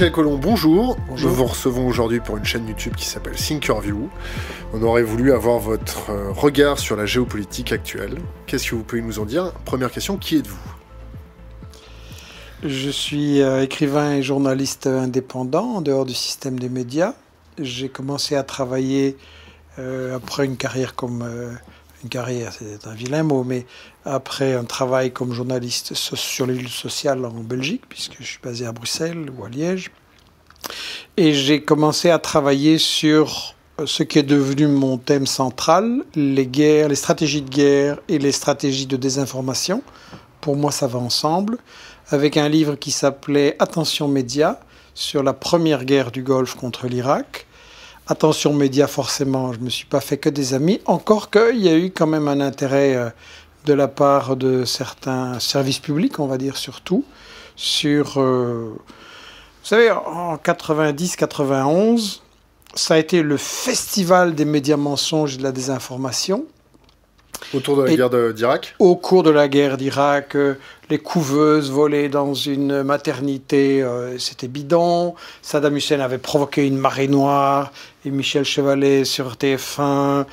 [0.00, 0.96] Michel Collomb, bonjour.
[1.10, 4.08] Nous vous recevons aujourd'hui pour une chaîne YouTube qui s'appelle Thinkerview.
[4.72, 8.16] On aurait voulu avoir votre euh, regard sur la géopolitique actuelle.
[8.46, 9.52] Qu'est-ce que vous pouvez nous en dire?
[9.66, 10.56] Première question, qui êtes-vous?
[12.64, 17.12] Je suis euh, écrivain et journaliste indépendant en dehors du système des médias.
[17.58, 19.18] J'ai commencé à travailler
[19.78, 21.28] euh, après une carrière comme
[22.02, 23.66] une carrière, c'est un vilain mot, mais
[24.04, 28.66] après un travail comme journaliste sur les luttes sociales en Belgique, puisque je suis basé
[28.66, 29.90] à Bruxelles ou à Liège.
[31.16, 33.54] Et j'ai commencé à travailler sur
[33.86, 38.32] ce qui est devenu mon thème central, les guerres, les stratégies de guerre et les
[38.32, 39.82] stratégies de désinformation.
[40.40, 41.58] Pour moi, ça va ensemble,
[42.10, 44.58] avec un livre qui s'appelait Attention médias
[44.94, 47.46] sur la première guerre du Golfe contre l'Irak.
[48.06, 51.68] Attention médias, forcément, je ne me suis pas fait que des amis, encore qu'il y
[51.68, 53.10] a eu quand même un intérêt euh,
[53.66, 57.04] de la part de certains services publics, on va dire surtout,
[57.56, 58.20] sur...
[58.20, 58.74] Euh,
[59.76, 62.20] savez, en 90-91,
[62.74, 66.44] ça a été le festival des médias mensonges et de la désinformation.
[67.54, 70.54] Autour de la guerre d'Irak Au cours de la guerre d'Irak, euh,
[70.90, 75.14] les couveuses volées dans une maternité, euh, c'était bidon.
[75.40, 77.72] Saddam Hussein avait provoqué une marée noire.
[78.04, 80.26] Et Michel Chevalet sur TF1,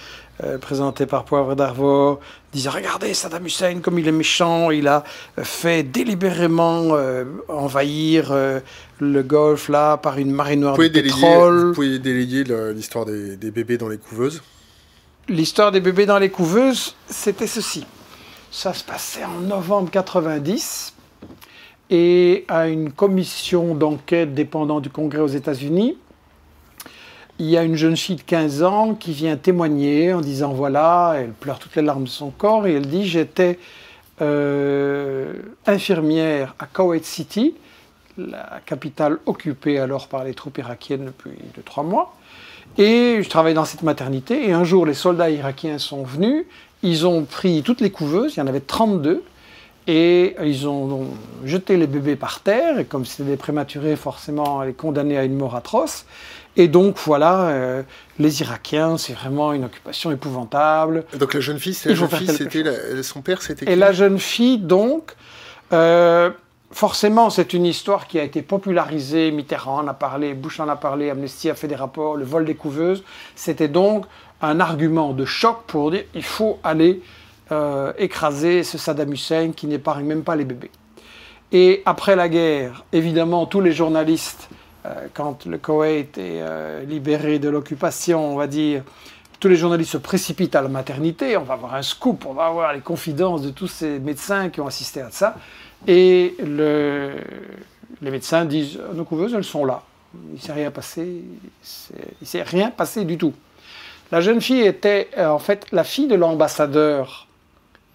[0.44, 2.20] euh, présenté par Poivre d'Arvor,
[2.58, 5.04] disait Regardez Saddam Hussein, comme il est méchant, il a
[5.42, 6.96] fait délibérément
[7.48, 8.34] envahir
[9.00, 11.68] le Golfe là par une marée noire de pétrole.
[11.68, 14.42] Vous pouvez déléguer l'histoire des bébés dans les couveuses
[15.30, 17.86] L'histoire des bébés dans les couveuses, c'était ceci.
[18.50, 20.94] Ça se passait en novembre 90
[21.90, 25.98] et à une commission d'enquête dépendant du Congrès aux États-Unis,
[27.40, 31.16] il y a une jeune fille de 15 ans qui vient témoigner en disant voilà,
[31.18, 33.60] elle pleure toutes les larmes de son corps et elle dit j'étais
[34.22, 35.34] euh,
[35.68, 37.54] infirmière à Kuwait City,
[38.18, 42.16] la capitale occupée alors par les troupes irakiennes depuis deux, trois mois.
[42.80, 44.50] Et je travaillais dans cette maternité.
[44.50, 46.46] Et un jour, les soldats irakiens sont venus.
[46.84, 49.24] Ils ont pris toutes les couveuses, il y en avait 32.
[49.88, 51.08] Et ils ont
[51.46, 52.78] jeté les bébés par terre.
[52.78, 56.06] Et comme c'était des prématurés, forcément, les condamnés à une mort atroce.
[56.58, 57.84] Et donc, voilà, euh,
[58.20, 61.06] les Irakiens, c'est vraiment une occupation épouvantable.
[61.18, 65.16] donc, la jeune fille, c'était son père, c'était Et la jeune fille, donc,
[65.72, 66.32] euh,
[66.72, 69.32] Forcément, c'est une histoire qui a été popularisée.
[69.32, 72.44] Mitterrand en a parlé, Bush en a parlé, Amnesty a fait des rapports, le vol
[72.44, 73.04] des couveuses.
[73.36, 74.06] C'était donc
[74.42, 77.02] un argument de choc pour dire il faut aller
[77.54, 80.72] euh, écraser ce Saddam Hussein qui n'épargne même pas les bébés.
[81.54, 84.50] Et après la guerre, évidemment, tous les journalistes,
[85.14, 88.84] quand le Koweït est euh, libéré de l'occupation, on va dire,
[89.40, 91.38] tous les journalistes se précipitent à la maternité.
[91.38, 94.62] On va avoir un scoop, on va avoir les confidences de tous ces médecins qui
[94.62, 95.36] ont assisté à ça.
[95.86, 97.14] Et le,
[98.02, 99.84] les médecins disent nos couveuses, elles sont là.
[100.30, 101.22] Il ne s'est rien passé.
[102.22, 103.34] Il s'est rien passé du tout.
[104.12, 107.28] La jeune fille était euh, en fait la fille de l'ambassadeur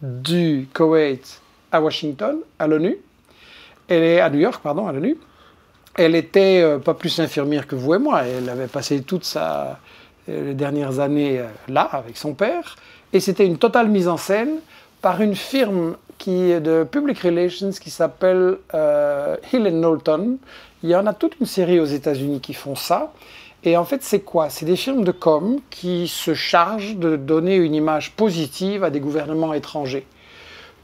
[0.03, 2.99] du Koweït à Washington, à l'ONU.
[3.89, 5.17] Elle est à New York, pardon, à l'ONU.
[5.97, 8.23] Elle était euh, pas plus infirmière que vous et moi.
[8.25, 9.73] Elle avait passé toutes euh,
[10.29, 12.77] les dernières années là avec son père.
[13.13, 14.59] Et c'était une totale mise en scène
[15.03, 20.39] par une firme qui est de Public Relations qui s'appelle euh, Hill Knowlton.
[20.85, 23.13] Il y en a toute une série aux États-Unis qui font ça.
[23.65, 24.49] Et en fait, c'est quoi?
[24.49, 29.01] C'est des firmes de com qui se chargent de donner une image positive à des
[29.01, 30.07] gouvernements étrangers.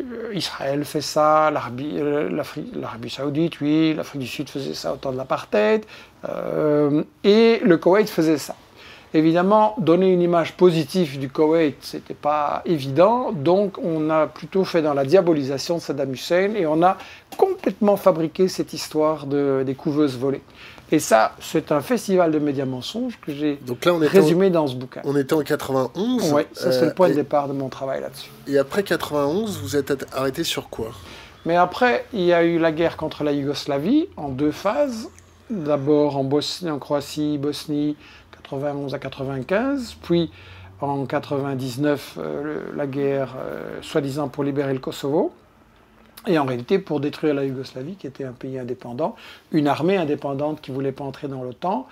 [0.00, 5.12] Euh, Israël fait ça, euh, l'Arabie saoudite, oui, l'Afrique du Sud faisait ça au temps
[5.12, 5.84] de l'apartheid,
[7.24, 8.54] et le Koweït faisait ça.
[9.14, 14.64] Évidemment, donner une image positive du Koweït, ce n'était pas évident, donc on a plutôt
[14.64, 16.98] fait dans la diabolisation de Saddam Hussein et on a
[17.38, 20.42] complètement fabriqué cette histoire de, des couveuses volées.
[20.90, 23.60] Et ça, c'est un festival de médias mensonges que j'ai
[24.02, 25.02] résumé dans ce bouquin.
[25.04, 28.30] On était en 91 Oui, ça c'est le point de départ de mon travail là-dessus.
[28.46, 30.88] Et après 91, vous êtes arrêté sur quoi?
[31.44, 35.08] Mais après, il y a eu la guerre contre la Yougoslavie en deux phases.
[35.50, 37.96] D'abord en Bosnie, en Croatie, Bosnie,
[38.42, 40.30] 91 à 95, puis
[40.80, 45.32] en 99 euh, la guerre euh, soi-disant pour libérer le Kosovo,
[46.26, 49.16] et en réalité pour détruire la Yougoslavie qui était un pays indépendant,
[49.52, 51.86] une armée indépendante qui ne voulait pas entrer dans l'OTAN,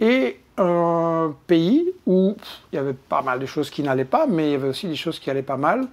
[0.00, 2.36] et un pays où
[2.72, 4.86] il y avait pas mal de choses qui n'allaient pas, mais il y avait aussi
[4.86, 5.86] des choses qui allaient pas mal.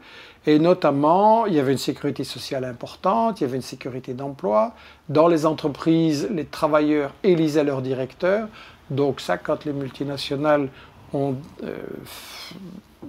[0.45, 4.73] Et notamment, il y avait une sécurité sociale importante, il y avait une sécurité d'emploi.
[5.09, 8.47] Dans les entreprises, les travailleurs élisaient leurs directeurs.
[8.89, 10.69] Donc ça, quand les multinationales
[11.13, 11.35] ont...
[11.63, 11.75] Euh,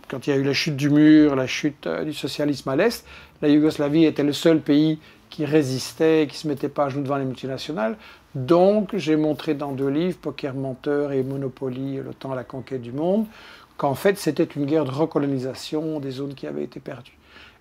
[0.09, 2.77] quand il y a eu la chute du mur, la chute euh, du socialisme à
[2.77, 3.05] l'Est,
[3.43, 4.99] la Yougoslavie était le seul pays
[5.31, 7.97] qui résistait, qui ne se mettait pas à genoux devant les multinationales.
[8.35, 12.83] Donc, j'ai montré dans deux livres, Poker menteur et Monopoly, le temps à la conquête
[12.83, 13.27] du monde,
[13.77, 17.17] qu'en fait, c'était une guerre de recolonisation des zones qui avaient été perdues.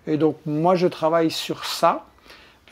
[0.06, 2.06] Et donc, moi, je travaille sur ça,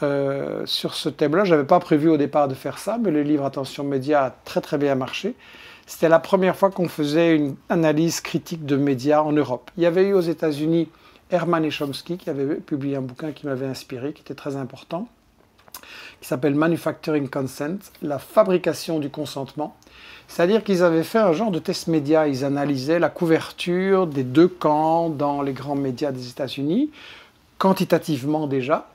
[0.03, 1.45] euh, sur ce thème-là.
[1.45, 4.31] Je n'avais pas prévu au départ de faire ça, mais le livre Attention Média a
[4.31, 5.35] très très bien marché.
[5.87, 9.71] C'était la première fois qu'on faisait une analyse critique de médias en Europe.
[9.77, 10.89] Il y avait eu aux États-Unis
[11.31, 15.09] Herman Chomsky qui avait publié un bouquin qui m'avait inspiré, qui était très important,
[16.21, 19.77] qui s'appelle Manufacturing Consent, la fabrication du consentement.
[20.29, 22.27] C'est-à-dire qu'ils avaient fait un genre de test média.
[22.27, 26.91] Ils analysaient la couverture des deux camps dans les grands médias des États-Unis,
[27.59, 28.89] quantitativement déjà,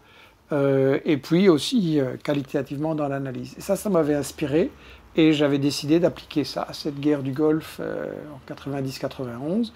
[0.52, 3.56] euh, et puis aussi euh, qualitativement dans l'analyse.
[3.58, 4.70] Et ça, ça m'avait inspiré.
[5.18, 9.72] Et j'avais décidé d'appliquer ça à cette guerre du Golfe euh, en 90-91.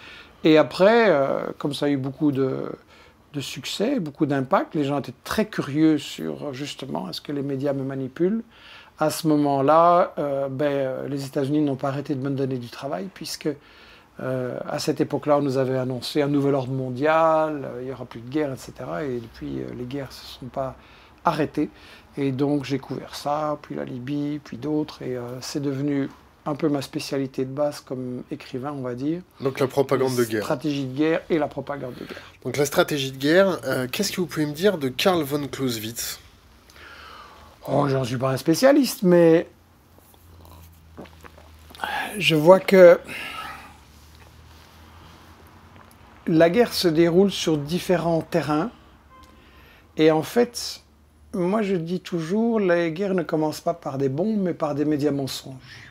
[0.46, 1.12] Et après,
[1.58, 2.72] comme ça a eu beaucoup de,
[3.40, 7.84] succès, beaucoup d'impact, les gens étaient très curieux sur justement est-ce que les médias me
[7.84, 8.44] manipulent
[9.00, 12.70] à ce moment-là, euh, ben, euh, les États-Unis n'ont pas arrêté de me donner du
[12.70, 13.50] travail, puisque
[14.22, 18.06] euh, à cette époque-là, on nous avait annoncé un nouvel ordre mondial, il n'y aura
[18.06, 18.74] plus de guerre, etc.
[19.04, 20.76] Et depuis, les guerres ne se sont pas
[21.26, 21.70] arrêtées.
[22.18, 26.10] Et donc, j'ai couvert ça, puis la Libye, puis d'autres, et c'est devenu
[26.46, 29.22] un peu ma spécialité de base comme écrivain, on va dire.
[29.42, 30.44] Donc la propagande de guerre.
[30.44, 32.22] Stratégie de guerre et la propagande de guerre.
[32.44, 33.60] Donc la stratégie de guerre,
[33.92, 36.20] qu'est-ce que vous pouvez me dire de Karl von Clausewitz?
[37.68, 39.48] Oh, j'en suis pas un spécialiste, mais
[42.20, 43.00] je vois que
[46.28, 48.70] la guerre se déroule sur différents terrains.
[49.98, 50.84] Et en fait,
[51.34, 54.86] moi je dis toujours, la guerre ne commence pas par des bombes, mais par des
[54.86, 55.85] médias mensonges.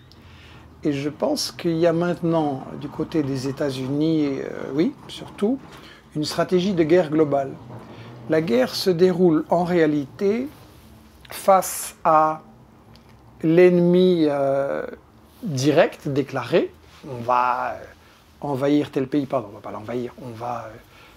[0.85, 5.59] Et je pense qu'il y a maintenant, du côté des États-Unis, euh, oui, surtout,
[6.15, 7.53] une stratégie de guerre globale.
[8.31, 10.49] La guerre se déroule en réalité
[11.31, 12.43] face à
[13.43, 14.87] l'ennemi euh,
[15.43, 16.73] direct déclaré,
[17.09, 17.77] on va
[18.41, 20.77] envahir tel pays, pardon, on va pas l'envahir, on va euh,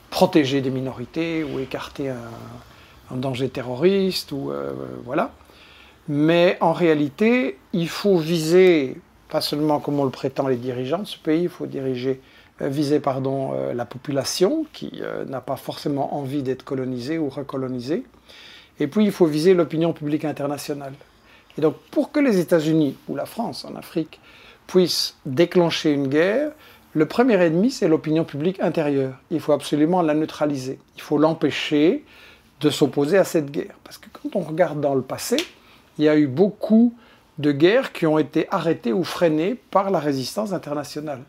[0.10, 4.74] protéger des minorités ou écarter un, danger terroriste, ou euh,
[5.06, 5.32] voilà.
[6.10, 11.06] Mais en réalité, il faut viser, pas seulement comme on le prétend les dirigeants de
[11.06, 12.22] ce pays, il faut diriger,
[12.62, 18.04] viser pardon, la population qui n'a pas forcément envie d'être colonisée ou recolonisée.
[18.80, 20.94] Et puis, il faut viser l'opinion publique internationale.
[21.58, 24.20] Et donc, pour que les États-Unis ou la France en Afrique
[24.68, 26.52] puissent déclencher une guerre,
[26.94, 29.16] le premier ennemi, c'est l'opinion publique intérieure.
[29.32, 30.80] Il faut absolument la neutraliser.
[30.96, 32.06] Il faut l'empêcher
[32.62, 33.76] de s'opposer à cette guerre.
[33.84, 35.38] Parce que quand on regarde dans le passé,
[35.98, 36.94] il y a eu beaucoup
[37.38, 41.22] de guerres qui ont été arrêtées ou freinées par la résistance internationale.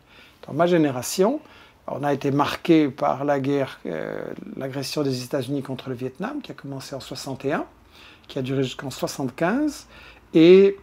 [0.47, 1.39] Dans ma génération,
[1.87, 4.23] on a été marqué par la guerre, euh,
[4.57, 7.65] l'agression des États-Unis contre le Vietnam, qui a commencé en 61,
[8.27, 9.87] qui a duré jusqu'en 75,
[10.33, 10.77] et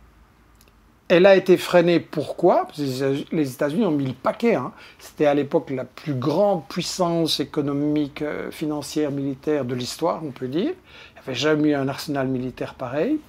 [1.09, 2.01] elle a été freinée.
[2.01, 2.67] Pourquoi?
[2.67, 4.57] Parce que les États-Unis ont mis le paquet.
[4.57, 4.73] Hein.
[4.99, 10.49] C'était à l'époque la plus grande puissance économique, euh, financière, militaire de l'histoire, on peut
[10.49, 10.73] dire.
[10.73, 13.21] Il n'y avait jamais eu un arsenal militaire pareil.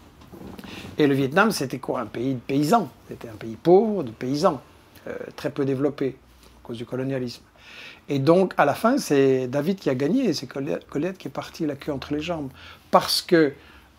[0.98, 2.02] Et le Vietnam, c'était quoi?
[2.02, 2.90] Un pays de paysans.
[3.08, 4.62] C'était un pays pauvre, de paysans,
[5.08, 6.16] euh, très peu développé
[6.46, 7.44] à cause du colonialisme.
[8.10, 11.66] Et donc, à la fin, c'est David qui a gagné c'est Colette qui est parti
[11.66, 12.50] la queue entre les jambes.
[12.92, 13.54] Parce que,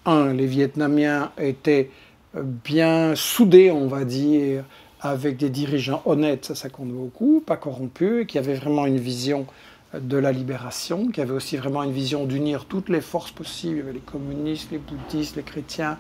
[0.06, 1.90] un, les Vietnamiens étaient
[2.34, 4.64] euh, bien soudés, on va dire,
[5.00, 9.46] avec des dirigeants honnêtes, ça, ça compte beaucoup, pas corrompus, qui avaient vraiment une vision
[9.94, 14.00] de la libération, qui avaient aussi vraiment une vision d'unir toutes les forces possibles, les
[14.00, 15.98] communistes, les bouddhistes, les chrétiens,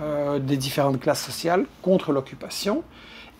[0.00, 2.84] euh, des différentes classes sociales, contre l'occupation.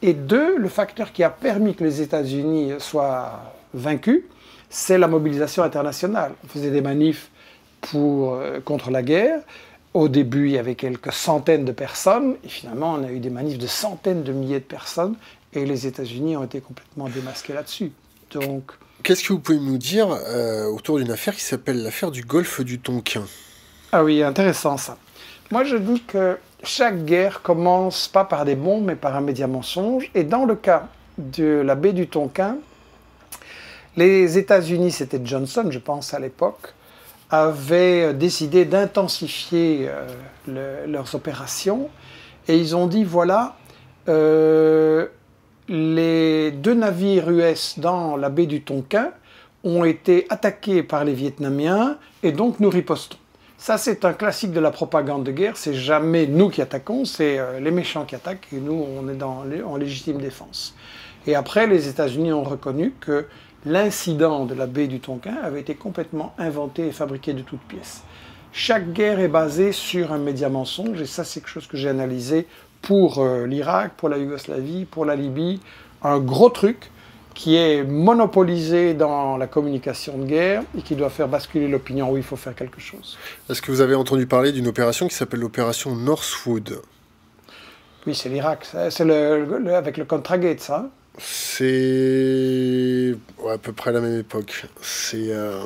[0.03, 4.27] Et deux, le facteur qui a permis que les États-Unis soient vaincu,
[4.69, 6.33] c'est la mobilisation internationale.
[6.45, 7.31] On faisait des manifs
[7.81, 9.41] pour, euh, contre la guerre.
[9.95, 13.31] Au début, il y avait quelques centaines de personnes, et finalement, on a eu des
[13.31, 15.15] manifs de centaines de milliers de personnes,
[15.53, 17.93] et les États-Unis ont été complètement démasqués là-dessus.
[18.33, 18.73] Donc,
[19.05, 22.63] Qu'est-ce que vous pouvez nous dire euh, autour d'une affaire qui s'appelle l'affaire du golfe
[22.63, 23.25] du Tonkin?
[23.93, 24.97] Ah oui, intéressant ça.
[25.51, 29.47] Moi, je dis que chaque guerre commence pas par des bombes, mais par un média
[29.47, 30.11] mensonge.
[30.15, 32.57] Et dans le cas de la baie du Tonkin,
[33.99, 36.73] les États-Unis, c'était Johnson, je pense, à l'époque,
[37.29, 39.91] avaient décidé d'intensifier
[40.49, 41.91] euh, leurs opérations
[42.49, 43.55] et ils ont dit voilà,
[44.09, 45.09] euh,
[45.69, 49.13] les deux navires US dans la baie du Tonkin
[49.63, 53.17] ont été attaqués par les Vietnamiens et donc nous ripostons.
[53.57, 55.57] Ça, c'est un classique de la propagande de guerre.
[55.57, 59.15] C'est jamais nous qui attaquons, c'est euh, les méchants qui attaquent et nous, on est
[59.15, 60.75] dans, en légitime défense.
[61.27, 63.27] Et après, les États-Unis ont reconnu que
[63.65, 68.03] l'incident de la baie du Tonkin avait été complètement inventé et fabriqué de toutes pièces.
[68.53, 71.89] Chaque guerre est basée sur un média mensonge, et ça c'est quelque chose que j'ai
[71.89, 72.47] analysé
[72.85, 75.61] pour l'Irak, pour la Yougoslavie, pour la Libye,
[76.03, 76.91] un gros truc
[77.35, 82.17] qui est monopolisé dans la communication de guerre et qui doit faire basculer l'opinion où
[82.17, 83.19] il faut faire quelque chose.
[83.51, 86.81] Est-ce que vous avez entendu parler d'une opération qui s'appelle l'opération Northwood?
[88.07, 88.67] Oui, c'est l'Irak.
[88.91, 90.89] C'est le, avec le Contragate, ça
[91.19, 93.15] C'est
[93.51, 94.67] à peu près la même époque.
[94.81, 95.61] C'est euh,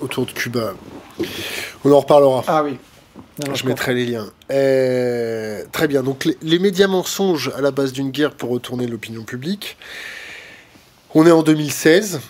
[0.00, 0.72] autour de Cuba.
[1.84, 2.44] On en reparlera.
[2.46, 2.78] Ah oui.
[3.54, 4.30] Je mettrai les liens.
[4.50, 6.02] Euh, très bien.
[6.02, 9.76] Donc les, les médias mensonges à la base d'une guerre pour retourner l'opinion publique.
[11.14, 12.20] On est en 2016.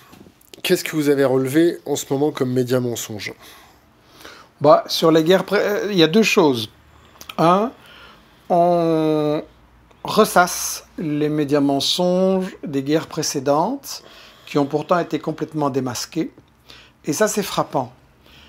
[0.62, 3.32] Qu'est-ce que vous avez relevé en ce moment comme média mensonge?
[4.60, 6.70] Bah, Sur les guerres, euh, il y a deux choses.
[7.38, 7.72] Un,
[8.48, 9.42] on
[10.04, 14.02] ressasse les médias mensonges des guerres précédentes
[14.46, 16.32] qui ont pourtant été complètement démasqués.
[17.04, 17.92] Et ça, c'est frappant.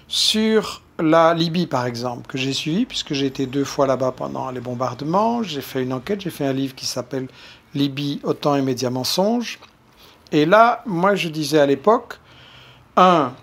[0.07, 4.51] Sur la Libye, par exemple, que j'ai suivi, puisque j'ai été deux fois là-bas pendant
[4.51, 7.27] les bombardements, j'ai fait une enquête, j'ai fait un livre qui s'appelle
[7.73, 9.59] Libye, OTAN et médias mensonges.
[10.31, 12.19] Et là, moi, je disais à l'époque,
[12.95, 13.33] un,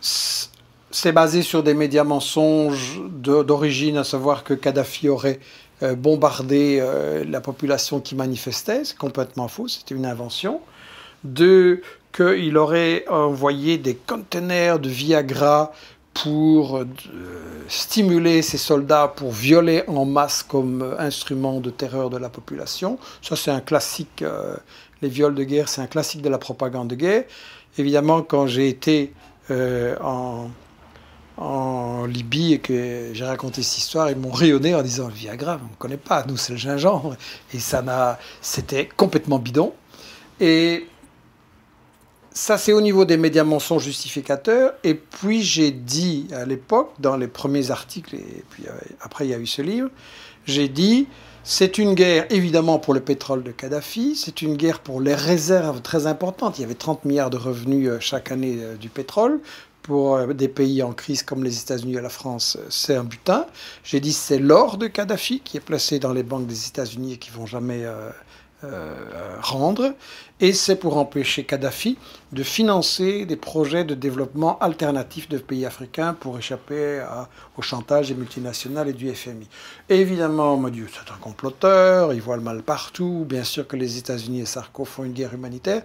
[0.00, 5.40] c'est basé sur des médias mensonges d'origine, à savoir que Kadhafi aurait
[5.82, 8.84] euh, bombardé euh, la population qui manifestait.
[8.84, 10.60] C'est complètement faux, c'était une invention.
[11.24, 15.72] Deux, qu'il aurait envoyé des conteneurs de Viagra
[16.14, 16.86] pour euh,
[17.68, 22.98] stimuler ses soldats pour violer en masse comme instrument de terreur de la population.
[23.22, 24.24] Ça, c'est un classique
[25.02, 27.24] les viols de guerre, c'est un classique de la propagande de guerre.
[27.78, 29.12] Évidemment, quand j'ai été
[29.50, 30.50] euh, en,
[31.36, 35.70] en, Libye et que j'ai raconté cette histoire, ils m'ont rayonné en disant Viagra, on
[35.70, 37.16] ne connaît pas, nous c'est le gingembre.
[37.54, 39.72] Et ça n'a, c'était complètement bidon.
[40.40, 40.86] Et
[42.32, 44.74] ça, c'est au niveau des médias mensonges justificateurs.
[44.84, 49.30] Et puis, j'ai dit à l'époque, dans les premiers articles, et puis euh, après, il
[49.30, 49.90] y a eu ce livre,
[50.46, 51.08] j'ai dit
[51.42, 55.80] c'est une guerre évidemment pour le pétrole de Kadhafi, c'est une guerre pour les réserves
[55.80, 56.58] très importantes.
[56.58, 59.40] Il y avait 30 milliards de revenus euh, chaque année euh, du pétrole.
[59.82, 63.46] Pour des pays en crise comme les États-Unis et la France, c'est un butin.
[63.82, 67.16] J'ai dit c'est l'or de Kadhafi qui est placé dans les banques des États-Unis et
[67.16, 68.10] qui vont jamais euh,
[69.40, 69.94] rendre,
[70.40, 71.96] et c'est pour empêcher Kadhafi
[72.32, 77.02] de financer des projets de développement alternatifs de pays africains pour échapper
[77.56, 79.48] au chantage des multinationales et du FMI.
[79.88, 83.76] évidemment, on m'a dit c'est un comploteur, il voit le mal partout, bien sûr que
[83.76, 85.82] les États-Unis et Sarko font une guerre humanitaire.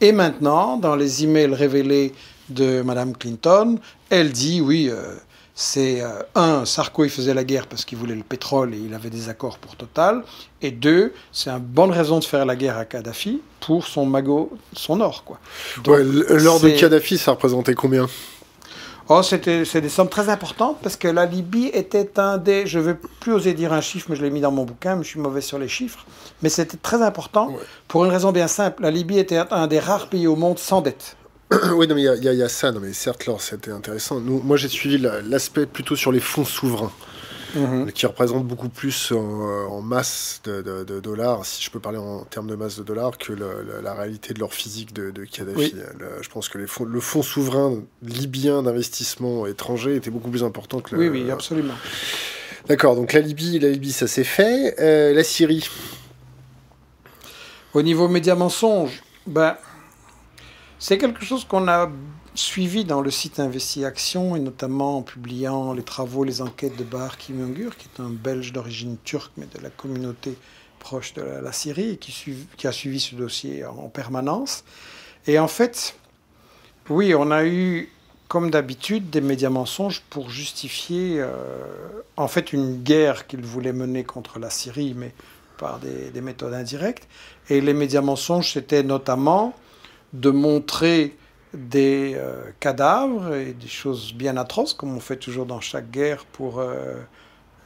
[0.00, 2.12] Et maintenant, dans les emails révélés
[2.48, 3.78] de Mme Clinton,
[4.10, 4.88] elle dit oui.
[4.90, 5.14] Euh,
[5.54, 8.92] c'est euh, un, Sarko il faisait la guerre parce qu'il voulait le pétrole et il
[8.92, 10.24] avait des accords pour Total,
[10.62, 14.52] et deux, c'est une bonne raison de faire la guerre à Kadhafi pour son magot,
[14.72, 15.38] son or quoi.
[15.86, 18.08] l'or de Kadhafi, ça représentait combien?
[19.10, 22.78] Oh, c'était c'est des sommes très importantes parce que la Libye était un des, je
[22.78, 25.04] ne veux plus oser dire un chiffre, mais je l'ai mis dans mon bouquin, mais
[25.04, 26.06] je suis mauvais sur les chiffres,
[26.42, 27.50] mais c'était très important
[27.86, 28.82] pour une raison bien simple.
[28.82, 31.16] La Libye était un des rares pays au monde sans dette.
[31.74, 32.72] oui, non, mais il y, a ça.
[32.72, 34.20] Non, mais certes, là, c'était intéressant.
[34.20, 36.92] Nous, moi, j'ai suivi l'aspect plutôt sur les fonds souverains.
[37.54, 37.92] Mhm.
[37.92, 42.56] qui représentent beaucoup plus en, masse de, dollars, si je peux parler en termes de
[42.56, 45.74] masse de dollars, que la réalité de leur physique de, Kadhafi.
[46.20, 50.80] je pense que les fonds, le fonds souverain libyen d'investissement étranger était beaucoup plus important
[50.80, 51.02] que le.
[51.02, 51.74] Oui, oui, absolument.
[52.66, 54.74] D'accord, donc la Libye, la Libye, ça s'est fait.
[54.80, 55.68] Euh, la Syrie?
[57.74, 59.56] Au niveau média mensonge, ben.
[60.86, 61.90] C'est quelque chose qu'on a
[62.34, 66.84] suivi dans le site Investi Action et notamment en publiant les travaux, les enquêtes de
[66.84, 70.36] Bahar Kimungur, qui est un Belge d'origine turque mais de la communauté
[70.80, 74.62] proche de la, Syrie et qui, a suivi ce dossier en permanence.
[75.26, 75.96] Et en fait,
[76.90, 77.90] oui, on a eu,
[78.28, 81.32] comme d'habitude, des médias mensonges pour justifier euh,
[82.18, 85.14] en fait une guerre qu'ils voulaient mener contre la Syrie, mais
[85.56, 87.08] par des, des méthodes indirectes.
[87.48, 89.54] Et les médias mensonges, c'était notamment
[90.14, 91.16] de montrer
[91.52, 96.24] des euh, cadavres et des choses bien atroces, comme on fait toujours dans chaque guerre
[96.24, 96.94] pour euh,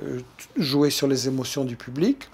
[0.03, 0.21] euh,
[0.57, 2.29] jouer sur les émotions du public,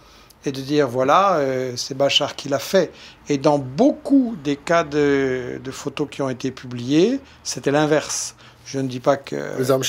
[0.46, 1.40] et de dire voilà,
[1.74, 2.92] c'est Bachar qui l'a fait.
[3.30, 8.34] Et dans beaucoup des cas de, photos qui ont été publiées, c'était l'inverse.
[8.66, 9.36] Je ne dis pas que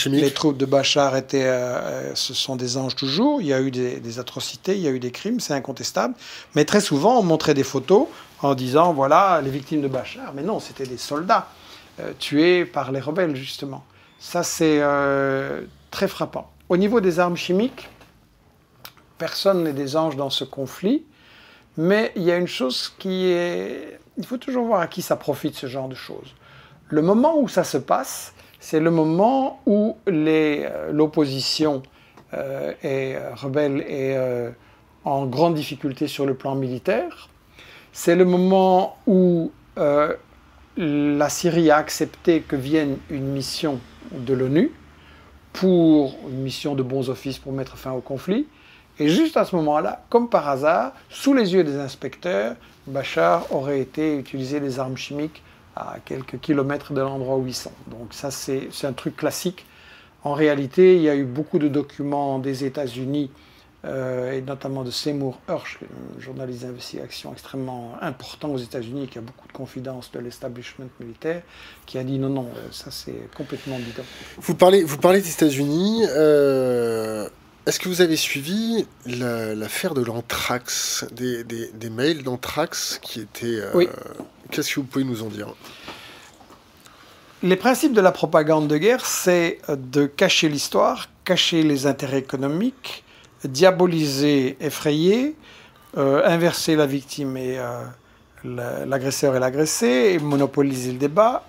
[0.09, 1.51] les, troupes de Bachar étaient,
[2.13, 3.41] ce sont des anges toujours.
[3.41, 6.13] Il y a eu des, des atrocités, il y a eu des crimes, c'est incontestable.
[6.55, 8.07] Mais très souvent, on montrait des photos
[8.41, 10.33] en disant voilà les victimes de Bachar.
[10.33, 11.47] Mais non, c'était des soldats
[11.99, 13.85] euh, tués par les rebelles, justement.
[14.19, 16.51] Ça, c'est euh, très frappant.
[16.67, 17.89] Au niveau des armes chimiques,
[19.17, 21.05] personne n'est des anges dans ce conflit,
[21.77, 23.99] mais il y a une chose qui est...
[24.17, 26.35] Il faut toujours voir à qui ça profite, ce genre de choses.
[26.89, 31.81] Le moment où ça se passe, c'est le moment où euh, l'opposition
[32.83, 34.17] est rebelle et
[35.05, 37.29] en grande difficulté sur le plan militaire.
[37.97, 40.13] C'est le moment où euh,
[40.75, 43.79] la Syrie a accepté que vienne une mission
[44.11, 44.73] de l'ONU
[45.53, 48.47] pour une mission de bons offices pour mettre fin au conflit.
[48.99, 53.79] Et juste à ce moment-là, comme par hasard, sous les yeux des inspecteurs, Bachar aurait
[53.79, 55.41] été utiliser des armes chimiques
[55.73, 57.71] à quelques kilomètres de l'endroit où ils sont.
[57.87, 59.65] Donc ça, c'est un truc classique.
[60.25, 63.31] En réalité, il y a eu beaucoup de documents des États-Unis
[63.85, 69.21] euh, et notamment de Seymour Hersh, un journaliste d'investigation extrêmement important aux États-Unis, qui a
[69.21, 71.43] beaucoup de confidence de l'establishment militaire,
[71.85, 74.03] qui a dit non, non, euh, ça c'est complètement bidon.
[74.39, 76.03] Vous parlez, vous parlez des États-Unis.
[76.09, 77.29] Euh,
[77.67, 83.61] est-ce que vous avez suivi l'affaire de l'anthrax, des, des, mails d'anthrax qui étaient.
[83.73, 83.87] oui.
[84.51, 85.55] Qu'est-ce que vous pouvez nous en dire?
[87.41, 93.04] Les principes de la propagande de guerre, c'est de cacher l'histoire, cacher les intérêts économiques,
[93.47, 95.35] diaboliser, effrayer,
[95.97, 101.45] euh, inverser la victime et euh, l'agresseur et l'agressé, monopoliser le débat,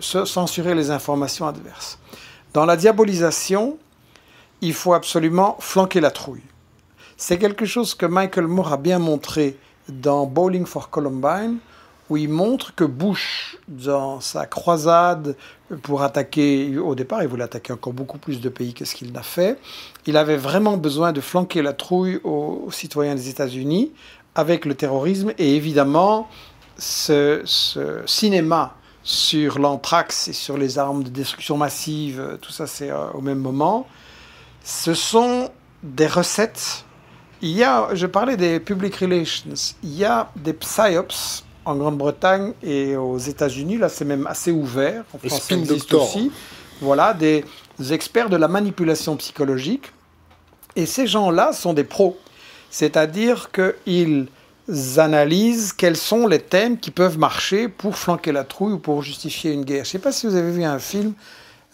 [0.00, 1.98] censurer les informations adverses.
[2.52, 3.78] Dans la diabolisation,
[4.60, 6.42] il faut absolument flanquer la trouille.
[7.16, 9.56] C'est quelque chose que Michael Moore a bien montré
[9.88, 11.58] dans Bowling for Columbine,
[12.10, 15.36] où il montre que Bush, dans sa croisade
[15.82, 19.12] pour attaquer, au départ, il voulait attaquer encore beaucoup plus de pays que ce qu'il
[19.12, 19.58] n'a fait,
[20.06, 23.92] il avait vraiment besoin de flanquer la trouille aux, citoyens des États-Unis
[24.34, 26.28] avec le terrorisme et évidemment
[26.78, 27.42] ce,
[28.06, 33.20] cinéma sur l'anthrax et sur les armes de destruction massive, tout ça c'est euh, au
[33.20, 33.86] même moment,
[34.64, 35.50] ce sont
[35.82, 36.84] des recettes.
[37.40, 42.52] Il y a, je parlais des public relations, il y a des psyops en Grande-Bretagne
[42.62, 45.04] et aux États-Unis, là c'est même assez ouvert.
[45.12, 46.02] En France, spin doctor.
[46.02, 46.32] aussi.
[46.80, 47.44] Voilà, des
[47.90, 49.92] experts de la manipulation psychologique.
[50.76, 52.16] Et ces gens-là sont des pros.
[52.70, 54.28] C'est-à-dire qu'ils
[54.96, 59.52] analysent quels sont les thèmes qui peuvent marcher pour flanquer la trouille ou pour justifier
[59.52, 59.84] une guerre.
[59.84, 61.12] Je ne sais pas si vous avez vu un film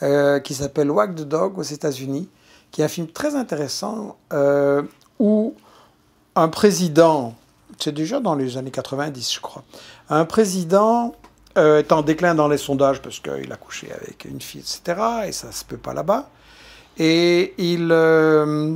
[0.02, 2.28] euh, qui s'appelle Wag the Dog aux États-Unis,
[2.70, 4.83] qui est un film très intéressant euh,
[5.20, 5.54] où
[6.35, 7.35] un président
[7.79, 9.65] c'est déjà dans les années 90, je crois.
[10.09, 11.15] Un président
[11.57, 15.01] euh, est en déclin dans les sondages parce qu'il a couché avec une fille, etc.
[15.27, 16.29] Et ça ne se peut pas là-bas.
[16.99, 18.75] Et il, euh,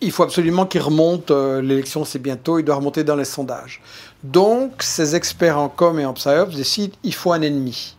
[0.00, 1.30] il faut absolument qu'il remonte.
[1.30, 2.58] Euh, l'élection, c'est bientôt.
[2.58, 3.80] Il doit remonter dans les sondages.
[4.24, 7.96] Donc, ces experts en com et en psyops décident il faut un ennemi.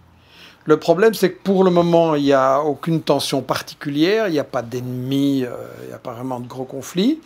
[0.66, 4.40] Le problème, c'est que pour le moment, il n'y a aucune tension particulière, il n'y
[4.40, 7.22] a pas d'ennemi, il n'y a pas vraiment de gros conflits.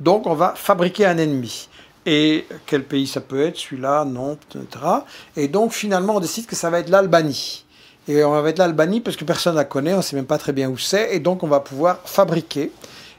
[0.00, 1.70] Donc, on va fabriquer un ennemi
[2.04, 4.84] et quel pays ça peut être, celui-là, non, etc.
[5.36, 7.64] Et donc finalement on décide que ça va être l'Albanie.
[8.08, 10.26] Et on va être l'Albanie parce que personne ne la connaît, on ne sait même
[10.26, 12.72] pas très bien où c'est, et donc on va pouvoir fabriquer.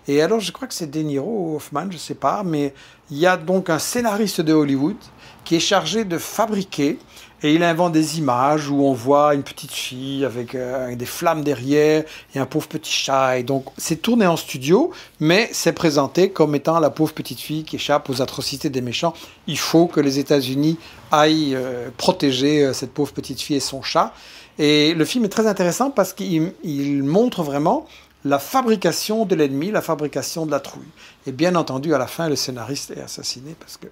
[0.07, 2.73] Et alors je crois que c'est De Niro ou Hoffman, je ne sais pas, mais
[3.09, 4.97] il y a donc un scénariste de Hollywood
[5.45, 6.99] qui est chargé de fabriquer
[7.43, 11.43] et il invente des images où on voit une petite fille avec, euh, des flammes
[11.43, 13.37] derrière et un pauvre petit chat.
[13.37, 17.65] Et donc, c'est tourné en studio, mais c'est présenté comme étant la pauvre petite fille
[17.65, 19.13] qui échappe aux atrocités des méchants.
[19.47, 20.77] Il faut que les États-Unis
[21.11, 24.13] aillent euh, protéger euh, cette pauvre petite fille et son chat.
[24.57, 27.87] Et le film est très intéressant parce qu'il montre vraiment
[28.23, 30.83] la fabrication de l'ennemi, la fabrication de la trouille.
[31.27, 33.87] Et bien entendu, à la fin, le scénariste est assassiné parce que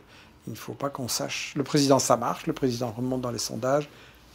[0.47, 1.54] il ne faut pas qu'on sache.
[1.56, 3.89] Le président, ça marche, le président remonte dans les sondages,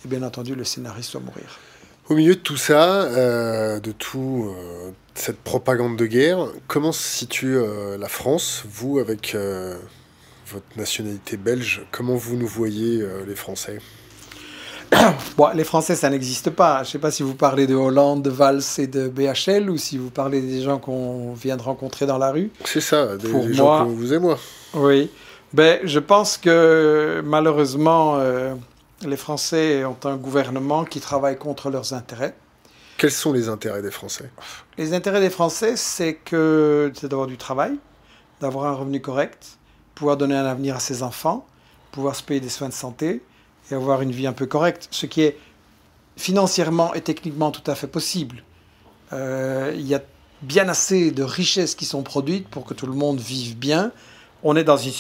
[0.04, 1.58] et bien entendu, le scénariste doit mourir.
[2.08, 6.38] Au milieu de tout ça, euh, de tout euh, cette propagande de guerre,
[6.68, 9.36] comment se situe euh, la France, vous, avec
[10.46, 11.84] votre nationalité belge?
[11.90, 13.80] Comment vous nous voyez, les Français?
[15.36, 16.78] Bon, les Français, ça n'existe pas.
[16.84, 19.76] Je ne sais pas si vous parlez de Hollande, de Valls et de BHL ou
[19.76, 22.50] si vous parlez des gens qu'on vient de rencontrer dans la rue.
[22.64, 24.38] C'est ça, des, Pour gens comme vous et moi.
[24.74, 25.10] Oui.
[25.52, 28.54] Ben, je pense que malheureusement, euh,
[29.02, 32.34] les Français ont un gouvernement qui travaille contre leurs intérêts.
[32.98, 34.30] Quels sont les intérêts des Français?
[34.78, 37.76] Les intérêts des Français, c'est que c'est d'avoir du travail,
[38.40, 39.58] d'avoir un revenu correct,
[39.94, 41.46] pouvoir donner un avenir à ses enfants,
[41.92, 43.22] pouvoir se payer des soins de santé
[43.70, 45.38] et avoir une vie un peu correcte, ce qui est
[46.16, 48.42] financièrement et techniquement tout à fait possible.
[49.12, 50.02] Euh, il y a
[50.42, 53.92] bien assez de richesses qui sont produites pour que tout le monde vive bien
[54.48, 54.92] on est dans une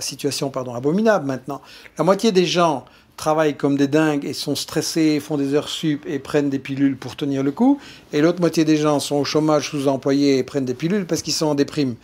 [0.00, 1.62] situation, pardon, abominable maintenant.
[1.96, 2.84] La moitié des gens
[3.16, 6.96] travaillent comme des dingues et sont stressés, font des heures sup et prennent des pilules
[6.96, 7.78] pour tenir le coup.
[8.12, 11.32] Et l'autre moitié des gens sont au chômage sous-employés et prennent des pilules parce qu'ils
[11.32, 11.94] sont en déprime.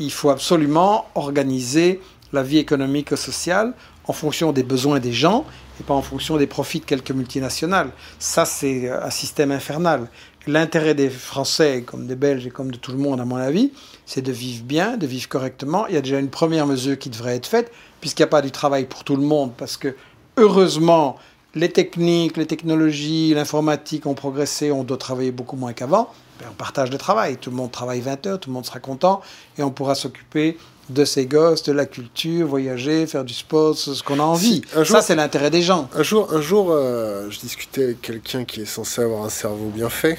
[0.00, 2.00] Il faut absolument organiser
[2.32, 3.74] la vie économique et sociale
[4.06, 5.44] en fonction des besoins des gens
[5.80, 7.90] et pas en fonction des profits de quelques multinationales.
[8.18, 10.08] Ça, c'est euh, un système infernal.
[10.46, 13.72] L'intérêt des Français, comme des Belges et comme de tout le monde, à mon avis,
[14.06, 15.86] c'est de vivre bien, de vivre correctement.
[15.86, 18.40] Il y a déjà une première mesure qui devrait être faite, puisqu'il n'y a pas
[18.40, 19.94] du travail pour tout le monde, parce que
[20.38, 21.18] heureusement,
[21.54, 26.12] les techniques, les technologies, l'informatique ont progressé, on doit travailler beaucoup moins qu'avant.
[26.38, 28.80] Ben, on partage le travail, tout le monde travaille 20 heures, tout le monde sera
[28.80, 29.20] content,
[29.58, 30.56] et on pourra s'occuper
[30.88, 34.62] de ses gosses, de la culture, voyager, faire du sport, ce qu'on a envie.
[34.84, 35.88] ça, c'est l'intérêt des gens.
[35.94, 39.68] Un jour, un jour euh, je discutais avec quelqu'un qui est censé avoir un cerveau
[39.68, 40.18] bien fait.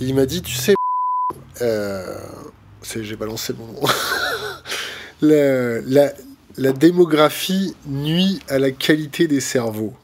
[0.00, 0.74] Il m'a dit, tu sais,
[1.62, 2.16] euh,
[2.84, 3.80] j'ai balancé mon nom.
[5.22, 6.12] la, la,
[6.56, 9.94] la démographie nuit à la qualité des cerveaux.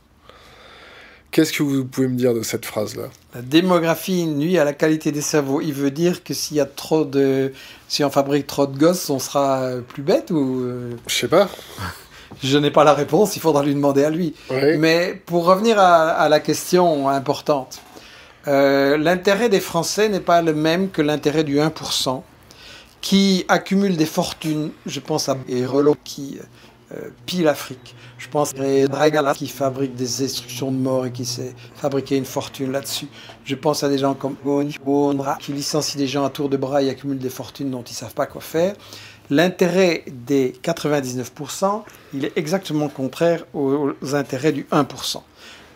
[1.36, 3.10] Qu'est-ce que vous pouvez me dire de cette phrase-là?
[3.34, 5.60] La démographie nuit à la qualité des cerveaux.
[5.60, 7.52] Il veut dire que s'il y a trop de,
[7.88, 10.96] si on fabrique trop de gosses, on sera plus bête ou euh?
[11.06, 11.50] Je sais pas.
[12.42, 13.36] Je n'ai pas la réponse.
[13.36, 14.34] Il faudra lui demander à lui.
[14.50, 17.82] Mais pour revenir à, la question importante,
[18.48, 22.22] euh, l'intérêt des Français n'est pas le même que l'intérêt du 1%
[23.02, 24.70] qui accumule des fortunes.
[24.86, 26.38] Je pense à Erolo qui
[26.92, 27.94] euh, pille l'Afrique.
[28.18, 32.24] Je pense à Dragala qui fabrique des instructions de mort et qui s'est fabriqué une
[32.24, 33.08] fortune là-dessus.
[33.44, 36.82] Je pense à des gens comme Bondra qui licencient des gens à tour de bras
[36.82, 38.74] et accumulent des fortunes dont ils ne savent pas quoi faire.
[39.30, 41.82] L'intérêt des 99%,
[42.14, 45.20] il est exactement contraire aux intérêts du 1%.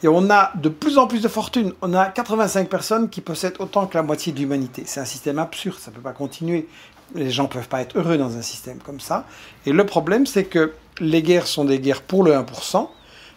[0.02, 1.72] Et on a de plus en plus de fortunes.
[1.82, 4.84] On a 85 personnes qui possèdent autant que la moitié de l'humanité.
[4.86, 6.68] C'est un système absurde, ça ne peut pas continuer.
[7.14, 9.26] Les gens ne peuvent pas être heureux dans un système comme ça.
[9.66, 12.88] Et le problème, c'est que les guerres sont des guerres pour le 1%,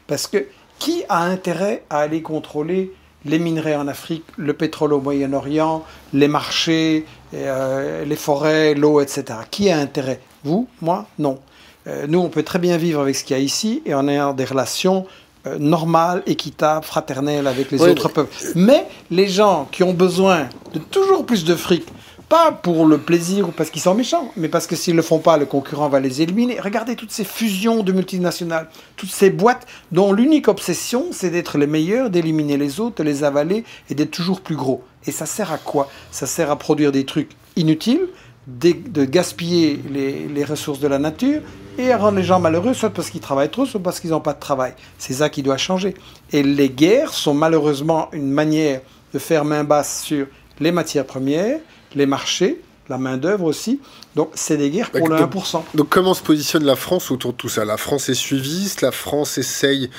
[0.07, 0.47] parce que
[0.79, 2.91] qui a intérêt à aller contrôler
[3.25, 9.39] les minerais en Afrique, le pétrole au Moyen-Orient, les marchés, euh, les forêts, l'eau, etc.
[9.49, 10.19] Qui a intérêt?
[10.43, 10.67] Vous?
[10.81, 11.05] Moi?
[11.19, 11.39] Non.
[11.87, 14.07] Euh, nous, on peut très bien vivre avec ce qu'il y a ici et en
[14.07, 15.05] ayant des relations
[15.47, 18.33] euh, normales, équitables, fraternelles avec les autres peuples.
[18.55, 21.85] Mais les gens qui ont besoin de toujours plus de fric,
[22.33, 25.03] pas pour le plaisir ou parce qu'ils sont méchants, mais parce que s'ils ne le
[25.03, 26.59] font pas, le concurrent va les éliminer.
[26.59, 31.67] Regardez toutes ces fusions de multinationales, toutes ces boîtes dont l'unique obsession, c'est d'être les
[31.67, 34.83] meilleurs, d'éliminer les autres, de les avaler et d'être toujours plus gros.
[35.05, 35.91] Et ça sert à quoi?
[36.09, 38.07] Ça sert à produire des trucs inutiles,
[38.47, 41.39] de, gaspiller les, les, ressources de la nature
[41.77, 44.21] et à rendre les gens malheureux, soit parce qu'ils travaillent trop, soit parce qu'ils n'ont
[44.21, 44.73] pas de travail.
[44.97, 45.93] C'est ça qui doit changer.
[46.31, 48.81] Et les guerres sont malheureusement une manière
[49.13, 50.25] de faire main basse sur
[50.59, 51.59] les matières premières,
[51.95, 53.79] les marchés, la main-d'œuvre aussi.
[54.15, 55.61] Donc, c'est des guerres pour le 1%.
[55.73, 57.65] Donc, comment se positionne la France autour de tout ça?
[57.65, 59.89] La France est suiviste, la France essaye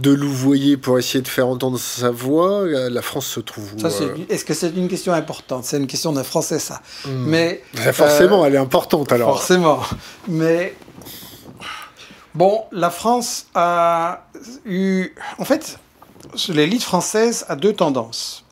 [0.00, 2.64] de louvoyer pour essayer de faire entendre sa voix.
[2.66, 5.64] La France se trouve où euh Est-ce que c'est une question importante?
[5.64, 6.82] C'est une question d'un Français, ça.
[7.04, 7.24] Hmm.
[7.26, 9.36] Mais Forcément, euh, elle est importante alors.
[9.36, 9.80] Forcément.
[10.28, 10.74] Mais.
[12.34, 14.26] Bon, la France a
[14.64, 15.14] eu.
[15.38, 15.78] En fait,
[16.48, 18.44] l'élite française a deux tendances.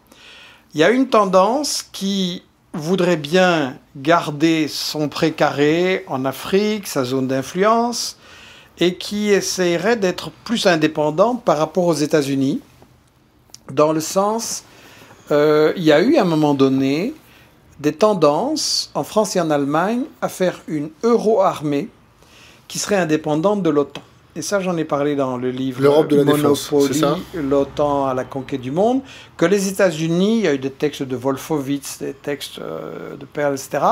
[0.75, 2.43] Il y a une tendance qui
[2.77, 8.17] voudrait bien garder son précaré en Afrique, sa zone d'influence,
[8.79, 12.61] et qui essaierait d'être plus indépendante par rapport aux États-Unis,
[13.73, 14.65] dans le sens,
[15.31, 17.15] euh, il y a eu à un moment donné
[17.81, 21.89] des tendances en France et en Allemagne à faire une euro-armée
[22.69, 24.03] qui serait indépendante de l'OTAN
[24.37, 27.03] et ça j'en ai parlé dans le livre L'Europe de la Monopoly,
[27.35, 29.01] l'OTAN à la conquête du monde,
[29.37, 33.25] que les États-Unis, il y a eu des textes de Wolfowitz, des textes euh, de
[33.25, 33.85] Perl, etc.,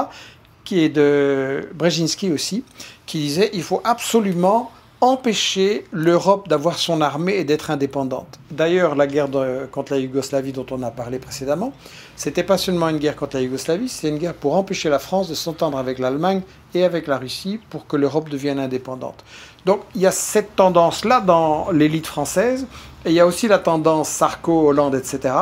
[0.65, 2.65] qui est de Brzezinski aussi,
[3.07, 4.71] qui disait il faut absolument
[5.05, 8.39] empêcher l'Europe d'avoir son armée et d'être indépendante.
[8.51, 9.29] D'ailleurs, la guerre
[9.71, 11.73] contre la Yougoslavie dont on a parlé précédemment,
[12.17, 15.29] c'était pas seulement une guerre contre la Yougoslavie, c'était une guerre pour empêcher la France
[15.29, 16.41] de s'entendre avec l'Allemagne
[16.75, 19.25] et avec la Russie pour que l'Europe devienne indépendante.
[19.67, 22.67] Donc il y a cette tendance-là dans l'élite française,
[23.05, 25.35] et il y a aussi la tendance Sarko, Hollande, etc.,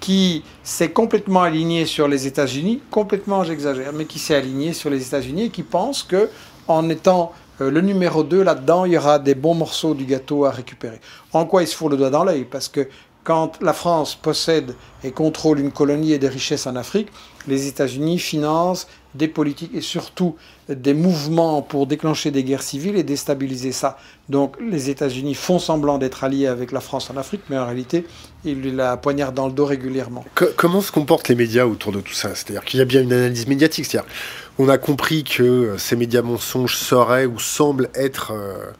[0.00, 5.06] qui s'est complètement alignée sur les États-Unis, complètement j'exagère, mais qui s'est alignée sur les
[5.06, 6.28] États-Unis et qui pense que
[6.68, 10.44] en étant euh, le numéro 2 là-dedans, il y aura des bons morceaux du gâteau
[10.44, 11.00] à récupérer.
[11.32, 12.44] En quoi il se fout le doigt dans l'œil?
[12.44, 12.88] Parce que
[13.24, 17.08] quand la France possède et contrôle une colonie et des richesses en Afrique,
[17.46, 20.36] les États-Unis financent des politiques et surtout
[20.68, 23.98] des mouvements pour déclencher des guerres civiles et déstabiliser ça.
[24.28, 28.06] Donc les États-Unis font semblant d'être alliés avec la France en Afrique, mais en réalité,
[28.44, 30.24] ils la poignardent dans le dos régulièrement.
[30.56, 32.34] comment se comportent les médias autour de tout ça?
[32.34, 33.84] C'est-à-dire qu'il y a bien une analyse médiatique.
[33.84, 34.10] C'est-à-dire,
[34.58, 38.70] on a compris que ces médias mensonges seraient ou semblent être euh,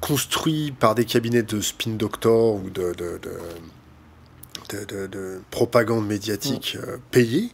[0.00, 2.92] construits par des cabinets de spin doctor ou de
[4.72, 6.98] de, propagande médiatique mm.
[7.10, 7.50] payée.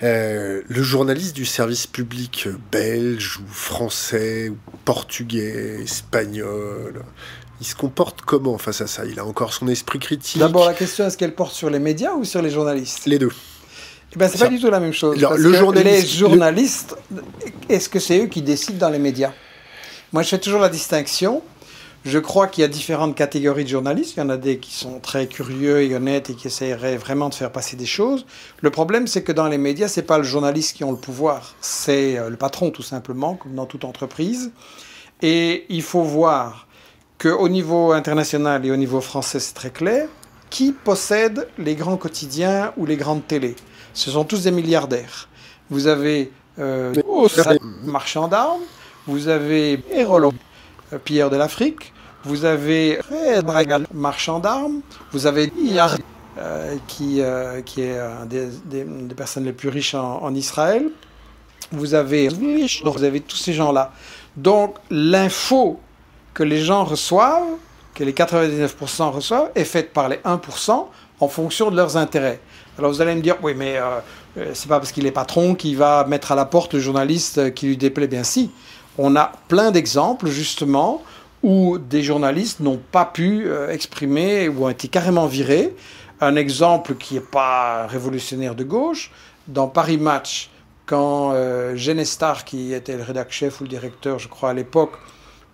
[0.00, 7.04] le journaliste du service public belge ou français ou portugais, espagnol,
[7.60, 9.04] il se comporte comment face à ça?
[9.06, 10.38] Il a encore son esprit critique?
[10.38, 13.06] D'abord, la question est-ce qu'elle porte sur les médias ou sur les journalistes?
[13.06, 13.32] Les deux.
[14.16, 15.20] Eh ben, c'est pas du tout la même chose.
[15.20, 16.96] le journaliste, les journalistes,
[17.68, 19.32] est-ce que c'est eux qui décident dans les médias?
[20.10, 21.42] Moi, je fais toujours la distinction.
[22.06, 24.14] Je crois qu'il y a différentes catégories de journalistes.
[24.16, 27.28] Il y en a des qui sont très curieux et honnêtes et qui essaieraient vraiment
[27.28, 28.24] de faire passer des choses.
[28.62, 31.54] Le problème, c'est que dans les médias, c'est pas le journaliste qui ont le pouvoir,
[31.60, 34.50] c'est euh, le patron tout simplement, comme dans toute entreprise.
[35.20, 36.68] Et il faut voir
[37.18, 40.08] qu'au niveau international et au niveau français, c'est très clair,
[40.48, 43.56] qui possède les grands quotidiens ou les grandes télés
[43.96, 45.26] Ce sont tous des milliardaires.
[45.70, 46.92] Vous avez euh,
[47.82, 48.60] marchand d'armes,
[49.06, 50.34] vous avez Hérolo,
[50.92, 52.98] euh, Pierre de l'Afrique, vous avez
[53.94, 54.82] marchand d'armes,
[55.12, 55.50] vous avez
[56.38, 60.90] euh, qui, euh, qui est un des, des, personnes les plus riches en, en Israël.
[61.72, 63.92] Vous avez, vous avez tous ces gens-là.
[64.36, 65.80] Donc l'info
[66.34, 67.56] que les gens reçoivent,
[67.94, 70.86] que les 99% reçoivent, est faite par les 1%
[71.20, 72.40] en fonction de leurs intérêts.
[72.78, 74.00] Alors vous allez me dire, oui, mais euh,
[74.36, 77.54] euh, c'est pas parce qu'il est patron qu'il va mettre à la porte le journaliste
[77.54, 78.06] qui lui déplaît.
[78.06, 78.50] Bien si,
[78.98, 81.02] on a plein d'exemples justement
[81.42, 85.74] où des journalistes n'ont pas pu euh, exprimer ou ont été carrément virés.
[86.20, 89.10] Un exemple qui n'est pas révolutionnaire de gauche,
[89.48, 90.50] dans Paris Match,
[90.86, 91.34] quand
[91.74, 94.92] Genestar, qui était le rédacteur chef ou le directeur, je crois, à l'époque,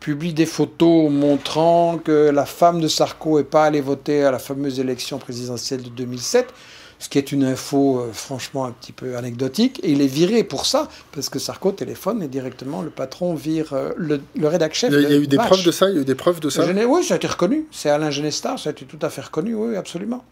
[0.03, 4.41] publie des photos montrant que la femme de Sarko n'est pas allée voter à la
[4.41, 6.53] fameuse élection présidentielle de 2007,
[6.99, 9.79] ce qui est une info euh, franchement un petit peu anecdotique.
[9.85, 13.75] Et il est viré pour ça, parce que Sarko téléphone et directement le patron vire
[13.75, 14.51] euh, le, le.
[14.53, 16.51] Il y a, eu des preuves de ça Il y a eu des preuves de
[16.51, 17.67] ça Oui, ça a été reconnu.
[17.71, 20.25] C'est Alain Genestar, ça a été tout à fait reconnu, oui, absolument.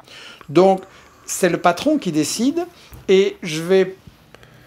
[0.48, 0.82] Donc,
[1.26, 2.66] c'est le patron qui décide,
[3.08, 3.94] et je vais...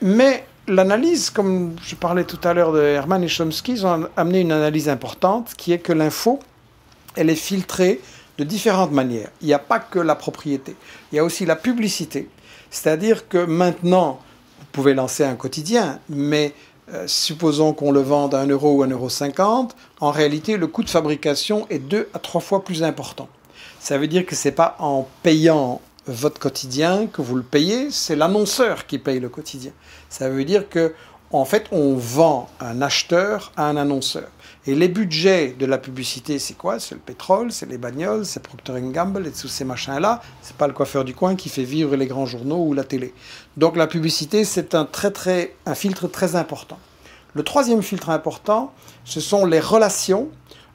[0.01, 4.41] Mais l'analyse, comme je parlais tout à l'heure de Herman et Chomsky, ils ont amené
[4.41, 6.39] une analyse importante qui est que l'info,
[7.15, 8.01] elle est filtrée
[8.37, 9.29] de différentes manières.
[9.41, 10.75] Il n'y a pas que la propriété,
[11.11, 12.29] il y a aussi la publicité.
[12.71, 14.19] C'est-à-dire que maintenant,
[14.59, 16.53] vous pouvez lancer un quotidien, mais
[16.91, 19.67] euh, supposons qu'on le vende à 1 euro ou 1,50 euro,
[19.99, 23.27] en réalité, le coût de fabrication est deux à trois fois plus important.
[23.79, 27.89] Ça veut dire que ce n'est pas en payant votre quotidien que vous le payez,
[27.91, 29.71] c'est l'annonceur qui paye le quotidien.
[30.13, 30.93] Ça veut dire que
[31.31, 34.27] en fait, on vend un acheteur à un annonceur.
[34.67, 36.79] Et les budgets de la publicité, c'est quoi?
[36.79, 40.21] C'est le pétrole, c'est les bagnoles, c'est Procter Gamble et tous ces machins-là.
[40.43, 43.11] C'est pas le coiffeur du coin qui fait vivre les grands journaux ou la télé.
[43.57, 46.77] Donc la publicité, c'est un, très, très, un filtre très important.
[47.33, 48.71] Le troisième filtre important,
[49.05, 50.29] ce sont les relations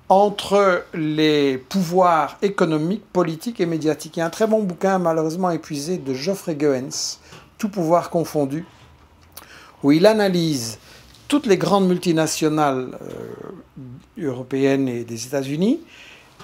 [0.09, 4.16] entre les pouvoirs économiques, politiques et médiatiques.
[4.16, 7.20] Il y a un très bon bouquin, malheureusement épuisé, de Geoffrey Goens,
[7.59, 8.64] Tout pouvoir confondu,
[9.82, 10.78] où il analyse
[11.28, 15.80] toutes les grandes multinationales euh, européennes et des États-Unis,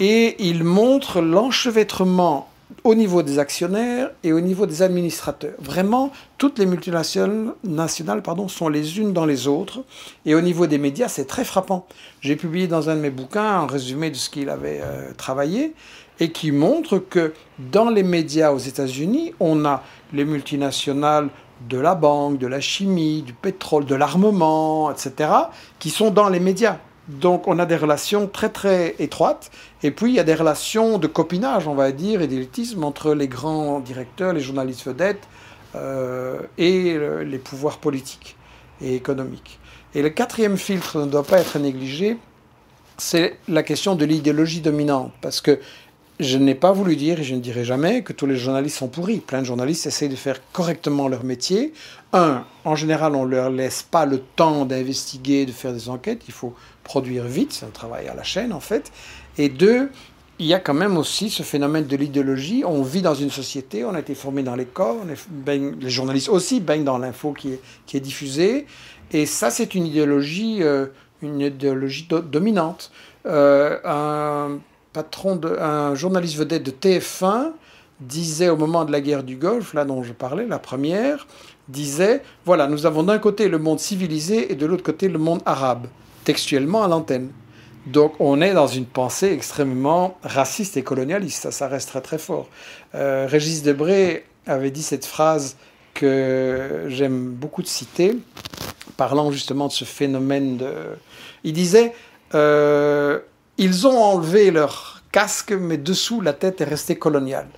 [0.00, 2.48] et il montre l'enchevêtrement
[2.82, 5.54] au niveau des actionnaires et au niveau des administrateurs.
[5.58, 7.54] Vraiment, toutes les multinationales
[8.48, 9.84] sont les unes dans les autres.
[10.26, 11.86] Et au niveau des médias, c'est très frappant.
[12.20, 15.74] J'ai publié dans un de mes bouquins un résumé de ce qu'il avait euh, travaillé
[16.20, 21.28] et qui montre que dans les médias aux États-Unis, on a les multinationales
[21.68, 25.30] de la banque, de la chimie, du pétrole, de l'armement, etc.,
[25.78, 26.78] qui sont dans les médias.
[27.08, 29.50] Donc on a des relations très très étroites.
[29.82, 33.14] Et puis il y a des relations de copinage, on va dire, et d'élitisme entre
[33.14, 35.28] les grands directeurs, les journalistes vedettes
[35.74, 38.36] euh, et les pouvoirs politiques
[38.80, 39.58] et économiques.
[39.94, 42.16] Et le quatrième filtre ne doit pas être négligé,
[42.96, 45.12] c'est la question de l'idéologie dominante.
[45.20, 45.60] Parce que
[46.20, 48.88] je n'ai pas voulu dire, et je ne dirai jamais, que tous les journalistes sont
[48.88, 49.18] pourris.
[49.18, 51.72] Plein de journalistes essayent de faire correctement leur métier.
[52.12, 56.22] Un, en général, on ne leur laisse pas le temps d'investiguer, de faire des enquêtes.
[56.28, 58.92] Il faut produire vite, c'est un travail à la chaîne en fait.
[59.38, 59.90] Et deux,
[60.38, 62.62] il y a quand même aussi ce phénomène de l'idéologie.
[62.64, 64.98] On vit dans une société, on a été formé dans corps,
[65.46, 68.66] les journalistes aussi baignent dans l'info qui est, qui est diffusée.
[69.12, 70.86] Et ça, c'est une idéologie, euh,
[71.22, 72.92] une idéologie dominante.
[73.26, 74.58] Euh, un
[75.60, 77.52] un journaliste vedette de TF1
[78.00, 81.26] disait au moment de la guerre du Golfe, là dont je parlais, la première,
[81.68, 85.40] disait, voilà, nous avons d'un côté le monde civilisé et de l'autre côté le monde
[85.46, 85.86] arabe,
[86.24, 87.30] textuellement à l'antenne.
[87.86, 92.18] Donc on est dans une pensée extrêmement raciste et colonialiste, ça, ça reste très très
[92.18, 92.48] fort.
[92.94, 95.56] Euh, Régis Debray avait dit cette phrase
[95.92, 98.16] que j'aime beaucoup de citer,
[98.96, 100.72] parlant justement de ce phénomène de...
[101.44, 101.92] Il disait,
[102.34, 103.20] euh,
[103.58, 107.48] ils ont enlevé leur casque, mais dessous la tête est restée coloniale.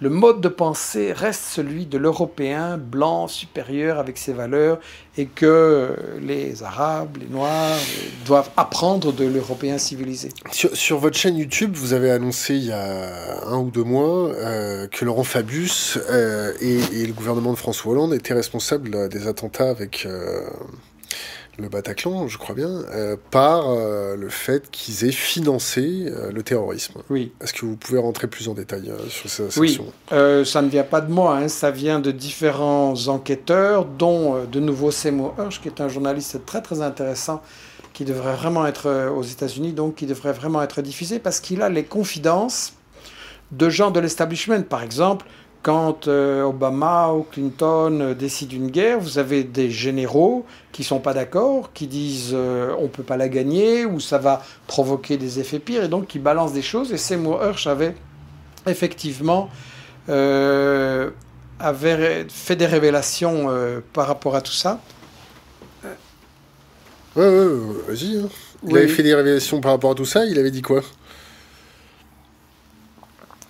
[0.00, 4.78] le mode de pensée reste celui de l'Européen blanc supérieur avec ses valeurs
[5.16, 7.78] et que les Arabes, les Noirs
[8.24, 10.28] doivent apprendre de l'Européen civilisé.
[10.52, 14.86] Sur, votre chaîne YouTube, vous avez annoncé il y a un ou deux mois euh,
[14.86, 20.04] que Laurent Fabius euh, et, le gouvernement de François Hollande étaient responsables des attentats avec...
[20.06, 20.48] Euh,
[21.58, 26.42] le Bataclan, je crois bien, euh, par euh, le fait qu'ils aient financé euh, le
[26.42, 26.94] terrorisme.
[27.10, 27.32] Oui.
[27.42, 30.84] Est-ce que vous pouvez rentrer plus en détail sur cette section Oui, ça ne vient
[30.84, 35.68] pas de moi, hein, ça vient de différents enquêteurs, dont de nouveau Seymour Hersh, qui
[35.68, 37.42] est un journaliste très très intéressant,
[37.92, 41.68] qui devrait vraiment être aux États-Unis, donc qui devrait vraiment être diffusé, parce qu'il a
[41.68, 42.74] les confidences
[43.50, 44.62] de gens de l'establishment.
[44.62, 45.26] Par exemple,
[45.62, 51.00] quand euh, Obama ou Clinton euh, décident une guerre, vous avez des généraux qui sont
[51.00, 55.40] pas d'accord, qui disent euh, on peut pas la gagner ou ça va provoquer des
[55.40, 56.92] effets pires et donc qui balancent des choses.
[56.92, 57.94] Et Seymour Hersh avait
[58.66, 59.50] effectivement
[61.60, 63.48] avait fait des révélations
[63.92, 64.80] par rapport à tout ça.
[67.14, 68.16] Ouais, ouais, vas-y.
[68.16, 68.28] Hein.
[68.66, 70.24] Il avait fait des révélations par rapport à tout ça.
[70.24, 70.82] Il avait dit quoi?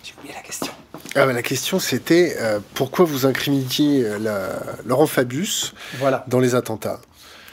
[0.03, 0.73] J'ai oublié la question.
[1.15, 4.53] Ah, la question c'était euh, pourquoi vous incriminiez euh,
[4.85, 6.23] Laurent Fabius voilà.
[6.27, 6.99] dans les attentats?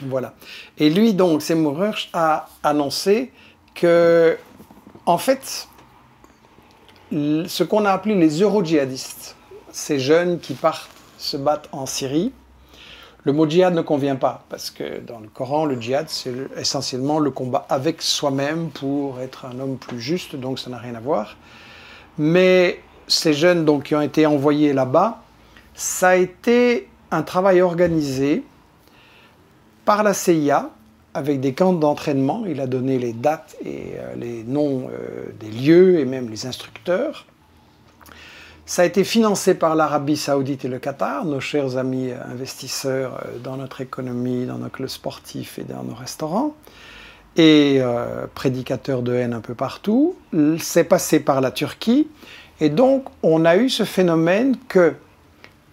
[0.01, 0.33] Voilà.
[0.77, 3.31] Et lui, donc, Seymour a annoncé
[3.73, 4.37] que,
[5.05, 5.67] en fait,
[7.11, 9.35] ce qu'on a appelé les euro-djihadistes,
[9.71, 12.31] ces jeunes qui partent se battre en Syrie,
[13.23, 17.19] le mot djihad ne convient pas, parce que dans le Coran, le djihad, c'est essentiellement
[17.19, 20.99] le combat avec soi-même pour être un homme plus juste, donc ça n'a rien à
[20.99, 21.35] voir.
[22.17, 25.21] Mais ces jeunes donc, qui ont été envoyés là-bas,
[25.73, 28.43] ça a été un travail organisé
[29.85, 30.71] par la CIA
[31.13, 32.43] avec des camps d'entraînement.
[32.47, 36.45] Il a donné les dates et euh, les noms euh, des lieux et même les
[36.45, 37.25] instructeurs.
[38.65, 43.39] Ça a été financé par l'Arabie saoudite et le Qatar, nos chers amis investisseurs euh,
[43.41, 46.53] dans notre économie, dans nos clubs sportifs et dans nos restaurants,
[47.37, 47.81] et
[48.33, 50.15] prédicateurs de haine un peu partout.
[50.57, 52.07] C'est passé par la Turquie
[52.59, 54.93] et donc, on a eu ce phénomène que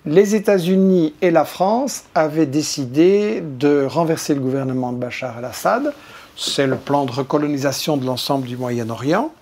[0.06, 5.94] les États-Unis et la France avaient décidé de renverser le gouvernement de Bachar el-Assad.
[6.36, 9.32] C'est le plan de recolonisation de l'ensemble du Moyen-Orient.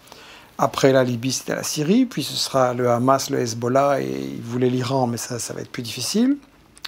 [0.58, 4.42] Après la Libye, c'était la Syrie, puis ce sera le Hamas, le Hezbollah, et ils
[4.42, 6.36] voulaient l'Iran, mais ça, ça va être plus difficile.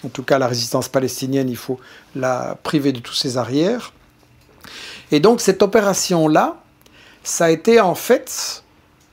[0.04, 1.80] En tout cas, la résistance palestinienne, il faut
[2.14, 3.92] la priver de tous ses arrières.
[5.10, 6.56] Et donc, cette opération-là,
[7.24, 8.63] ça a été en fait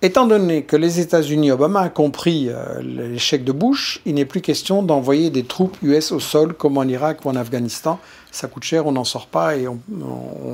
[0.03, 4.41] Étant donné que les États-Unis, Obama a compris euh, l'échec de Bush, il n'est plus
[4.41, 7.99] question d'envoyer des troupes US au sol comme en Irak ou en Afghanistan.
[8.31, 9.79] Ça coûte cher, on n'en sort pas et on,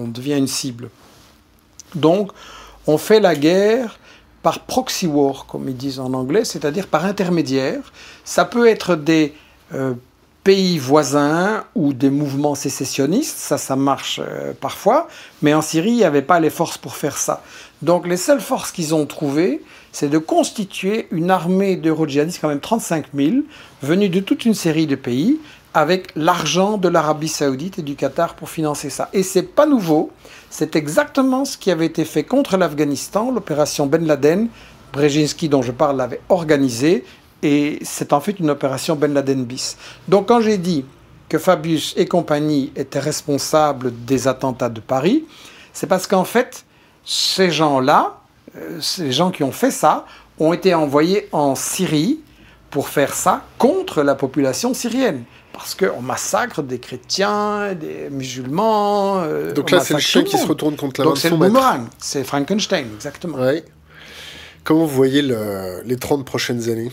[0.08, 0.90] devient une cible.
[1.96, 2.32] Donc,
[2.88, 4.00] on fait la guerre
[4.44, 7.94] par proxy war, comme ils disent en anglais, c'est-à-dire par intermédiaire.
[8.26, 9.34] Ça peut être des
[9.74, 9.94] euh,
[10.48, 15.10] pays voisins ou des mouvements sécessionnistes, ça, ça marche euh, parfois,
[15.42, 17.44] mais en Syrie, il n'y avait pas les forces pour faire ça.
[17.82, 19.62] Donc les seules forces qu'ils ont trouvées,
[19.92, 23.36] c'est de constituer une armée d'euro-djihadistes, quand même 35 000,
[23.82, 25.40] venus de toute une série de pays,
[25.74, 29.10] avec l'argent de l'Arabie saoudite et du Qatar pour financer ça.
[29.14, 30.12] Et c'est pas nouveau,
[30.50, 34.48] c'est exactement ce qui avait été fait contre l'Afghanistan, l'opération Ben Laden.
[34.94, 37.04] Brzezinski, dont je parle, l'avait organisée,
[37.44, 39.78] et c'est en fait une opération Ben Laden bis.
[40.08, 40.86] Donc quand j'ai dit
[41.30, 45.26] que Fabius et compagnie étaient responsables des attentats de Paris,
[45.74, 46.66] c'est parce qu'en fait,
[47.08, 48.20] ces gens-là,
[48.58, 50.06] euh, ces gens qui ont fait ça,
[50.40, 52.20] ont été envoyés en Syrie
[52.70, 55.24] pour faire ça contre la population syrienne.
[55.54, 59.22] Parce qu'on massacre des chrétiens, des musulmans.
[59.24, 61.88] Euh, Donc là, c'est le chien qui se retourne contre la Donc c'est le boomerang,
[61.98, 63.38] c'est Frankenstein, exactement.
[64.66, 66.92] Comment vous voyez les 30 prochaines années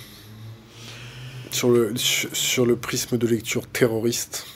[1.50, 4.46] sur le, sur le prisme de lecture terroriste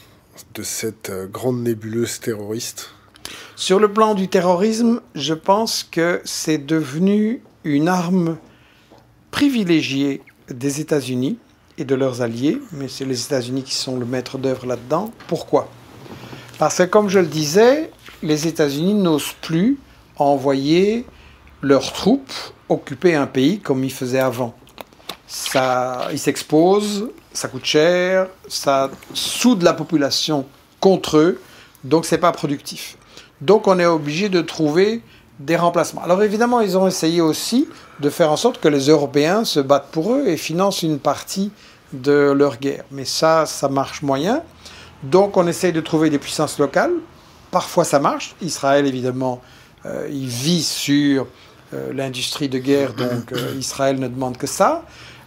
[0.54, 2.90] de cette euh, grande nébuleuse terroriste?
[3.56, 8.36] Sur le plan du terrorisme, je pense que c'est devenu une arme
[9.30, 11.38] privilégiée des États-Unis
[11.76, 15.12] et de leurs alliés, mais c'est les États-Unis qui sont le maître d'œuvre là-dedans.
[15.26, 15.68] Pourquoi?
[16.58, 17.90] Parce que, comme je le disais,
[18.22, 19.78] les États-Unis n'osent plus
[20.16, 21.04] envoyer
[21.62, 22.32] leurs troupes
[22.68, 24.54] occuper un pays comme ils faisaient avant.
[25.26, 30.46] Ça, ils s'exposent, ça coûte cher, ça soude la population
[30.80, 31.40] contre eux,
[31.84, 32.97] donc c'est pas productif.
[33.40, 35.02] Donc on est obligé de trouver
[35.38, 36.02] des remplacements.
[36.02, 37.68] Alors évidemment, ils ont essayé aussi
[38.00, 41.52] de faire en sorte que les Européens se battent pour eux et financent une partie
[41.92, 42.84] de leur guerre.
[42.90, 44.42] Mais ça, ça marche moyen.
[45.04, 46.92] Donc on essaye de trouver des puissances locales.
[47.50, 48.34] Parfois ça marche.
[48.42, 49.40] Israël, évidemment,
[49.86, 51.26] euh, il vit sur
[51.72, 54.84] euh, l'industrie de guerre, donc euh, Israël ne demande que ça.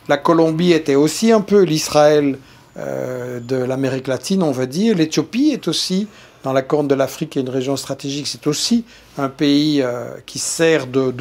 [0.08, 2.38] La Colombie était aussi un peu l'Israël
[2.78, 4.96] de l'Amérique latine, on va dire.
[4.96, 6.08] L'Éthiopie est aussi
[6.44, 8.28] dans la Corne de l'Afrique, qui est une région stratégique.
[8.28, 8.86] C'est aussi
[9.18, 11.14] un pays euh, qui sert de,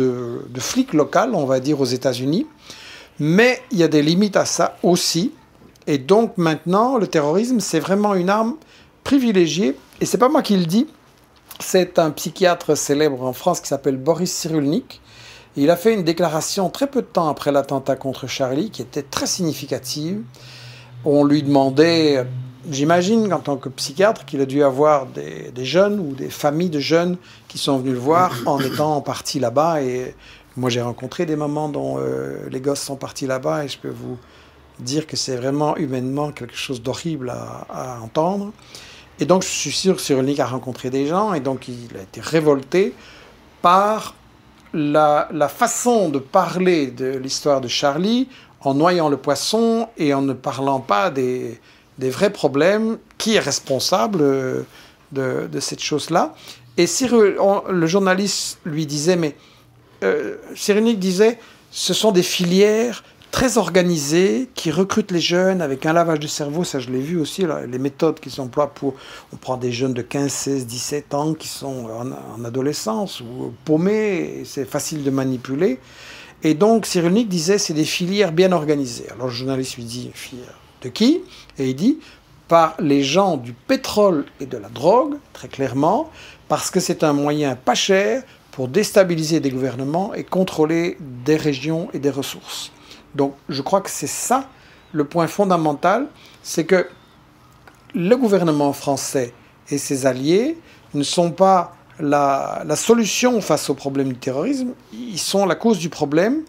[0.58, 2.46] flic local, on va dire, aux États-Unis.
[3.18, 5.32] Mais il y a des limites à ça aussi.
[5.86, 8.56] Et donc maintenant, le terrorisme, c'est vraiment une arme
[9.04, 9.76] privilégiée.
[10.00, 10.86] Et c'est pas moi qui le dis.
[11.58, 15.00] C'est un psychiatre célèbre en France qui s'appelle Boris Cyrulnik.
[15.56, 19.02] Il a fait une déclaration très peu de temps après l'attentat contre Charlie qui était
[19.02, 20.22] très significative.
[21.04, 22.24] On lui demandait,
[22.68, 26.70] j'imagine en tant que psychiatre, qu'il a dû avoir des, des, jeunes ou des familles
[26.70, 27.16] de jeunes
[27.48, 29.82] qui sont venus le voir en étant partis là-bas.
[29.82, 30.14] Et
[30.56, 33.90] moi j'ai rencontré des mamans dont euh, les gosses sont partis là-bas et je peux
[33.90, 34.18] vous
[34.78, 38.52] dire que c'est vraiment humainement quelque chose d'horrible à, à, entendre.
[39.18, 42.02] Et donc je suis sûr que Cyrulnik a rencontré des gens et donc il a
[42.02, 42.94] été révolté
[43.60, 44.14] par
[44.72, 48.28] la, la façon de parler de l'histoire de Charlie
[48.62, 51.60] en noyant le poisson et en ne parlant pas des,
[52.00, 52.98] des vrais problèmes.
[53.18, 54.18] Qui est responsable
[55.12, 56.34] de, de cette chose-là
[56.76, 57.36] Et Cyril,
[57.68, 59.36] le journaliste lui disait, mais
[60.02, 60.36] euh,
[60.96, 61.38] disait,
[61.70, 66.64] ce sont des filières très organisées qui recrutent les jeunes avec un lavage de cerveau,
[66.64, 68.94] ça je l'ai vu aussi, là, les méthodes qui s'emploient pour...
[69.32, 73.52] On prend des jeunes de 15, 16, 17 ans qui sont en, en adolescence ou
[73.64, 75.78] paumés, c'est facile de manipuler.
[76.42, 79.06] Et donc Cyrulnik disait, c'est des filières bien organisées.
[79.12, 81.22] Alors le journaliste lui dit, filière de qui
[81.58, 81.98] Et il dit,
[82.48, 86.10] par les gens du pétrole et de la drogue, très clairement,
[86.48, 91.88] parce que c'est un moyen pas cher pour déstabiliser des gouvernements et contrôler des régions
[91.94, 92.72] et des ressources.
[93.14, 94.48] Donc je crois que c'est ça
[94.92, 96.08] le point fondamental,
[96.42, 96.88] c'est que
[97.94, 99.32] le gouvernement français
[99.70, 100.58] et ses alliés
[100.94, 105.88] ne sont pas la, solution face au problème du terrorisme, ils sont la cause du
[105.88, 106.42] problème.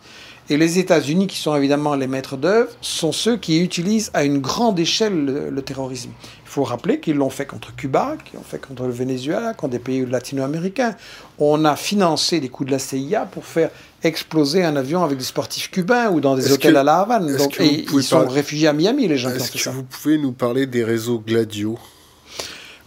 [0.52, 4.40] Et les États-Unis, qui sont évidemment les maîtres d'œuvre, sont ceux qui utilisent à une
[4.40, 6.10] grande échelle le, le terrorisme.
[6.44, 9.72] Il faut rappeler qu'ils l'ont fait contre Cuba, qu'ils l'ont fait contre le Venezuela, contre
[9.72, 10.98] des pays latino-américains.
[11.40, 13.70] On a financé des coups de la CIA pour faire
[14.04, 17.34] exploser un avion avec des sportifs cubains ou dans des hôtels que, à La Havane.
[17.38, 18.34] Donc, et ils sont parler...
[18.34, 21.20] réfugiés à Miami, les gens qui ont Est-ce que vous pouvez nous parler des réseaux
[21.26, 21.80] Gladio?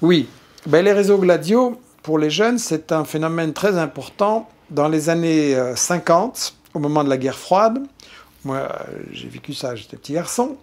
[0.02, 0.26] Oui.
[0.66, 4.50] Ben, les réseaux Gladio, pour les jeunes, c'est un phénomène très important.
[4.70, 7.82] Dans les années 50, au moment de la guerre froide,
[8.44, 8.68] moi
[9.12, 10.56] j'ai vécu ça, j'étais petit garçon.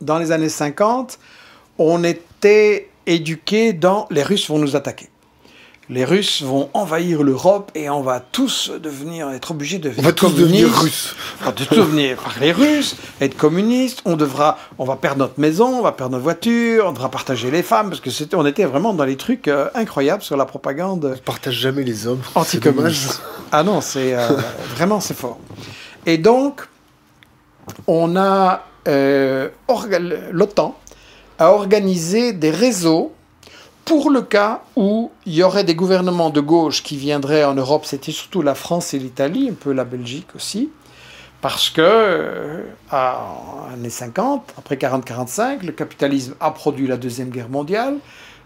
[0.00, 1.18] Dans les années 50,
[1.78, 5.08] on était éduqué dans les Russes vont nous attaquer.
[5.90, 10.06] Les Russes vont envahir l'Europe et on va tous devenir, être obligés de devenir on
[10.06, 11.16] va tous devenir russes.
[11.40, 14.00] On va tous devenir parler russe, être communiste.
[14.04, 17.50] On devra, on va perdre notre maison, on va perdre notre voiture, on devra partager
[17.50, 20.44] les femmes parce que c'était, on était vraiment dans les trucs euh, incroyables sur la
[20.44, 21.16] propagande.
[21.16, 22.22] On partage jamais les hommes.
[22.36, 23.20] Anticommunistes.
[23.50, 24.28] Ah non, c'est euh,
[24.76, 25.38] vraiment c'est fort.
[26.06, 26.68] Et donc,
[27.88, 29.48] on a euh,
[30.30, 30.78] l'OTAN
[31.38, 33.12] a organisé des réseaux
[33.84, 37.84] pour le cas où il y aurait des gouvernements de gauche qui viendraient en Europe,
[37.84, 40.70] c'était surtout la France et l'Italie, un peu la Belgique aussi,
[41.40, 47.48] parce que euh, en années 50, après 40-45, le capitalisme a produit la deuxième guerre
[47.48, 47.96] mondiale.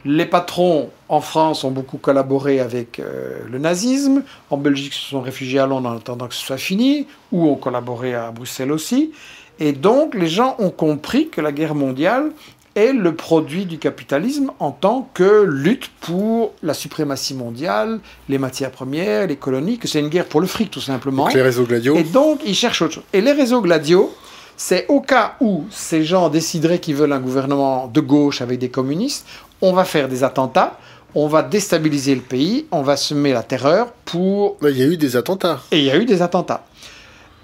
[0.05, 4.23] Les patrons en France ont beaucoup collaboré avec euh, le nazisme.
[4.51, 7.57] En Belgique, se sont réfugiés à Londres en attendant que ce soit fini, ou ont
[7.57, 9.13] collaboré à Bruxelles aussi.
[9.59, 12.33] Et donc, les gens ont compris que la guerre mondiale
[12.77, 17.99] est le produit du capitalisme en tant que lutte pour la suprématie mondiale,
[18.29, 21.25] les matières premières, les colonies, que c'est une guerre pour le fric tout simplement.
[21.25, 21.97] Donc les réseaux gladiaux.
[21.97, 23.05] Et donc ils cherchent autre chose.
[23.13, 24.15] Et les réseaux gladiaux,
[24.57, 28.69] c'est au cas où ces gens décideraient qu'ils veulent un gouvernement de gauche avec des
[28.69, 29.27] communistes,
[29.61, 30.79] on va faire des attentats,
[31.15, 34.59] on va déstabiliser le pays, on va semer la terreur pour...
[34.63, 35.63] Il y a eu des attentats.
[35.73, 36.65] Et il y a eu des attentats.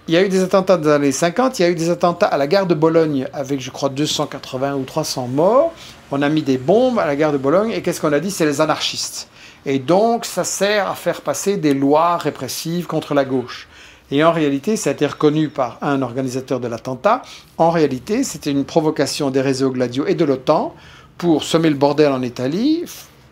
[0.09, 1.89] Il y a eu des attentats dans les années 50, il y a eu des
[1.89, 5.73] attentats à la gare de Bologne avec, je crois, 280 ou 300 morts.
[6.11, 8.33] On a mis des bombes à la gare de Bologne et qu'est-ce qu'on a dit?
[8.33, 9.29] C'est les anarchistes.
[9.65, 13.69] Et donc, ça sert à faire passer des lois répressives contre la gauche.
[14.11, 17.23] Et en réalité, ça a été reconnu par un organisateur de l'attentat.
[17.57, 20.75] En réalité, c'était une provocation des réseaux Gladio et de l'OTAN
[21.17, 22.85] pour semer le bordel en Italie,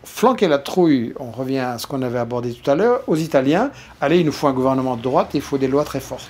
[0.03, 3.71] flanquer la trouille, on revient à ce qu'on avait abordé tout à l'heure, aux Italiens,
[3.99, 6.29] allez, il nous faut un gouvernement de droite, il faut des lois très fortes.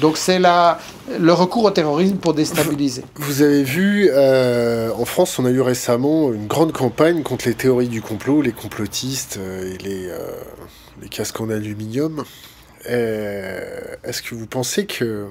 [0.00, 3.04] Donc c'est le recours au terrorisme pour déstabiliser.
[3.16, 7.54] Vous avez vu, euh, en France, on a eu récemment une grande campagne contre les
[7.54, 10.18] théories du complot, les complotistes euh, et euh,
[11.00, 12.24] les casques en aluminium.
[12.84, 15.28] Est-ce que vous pensez que,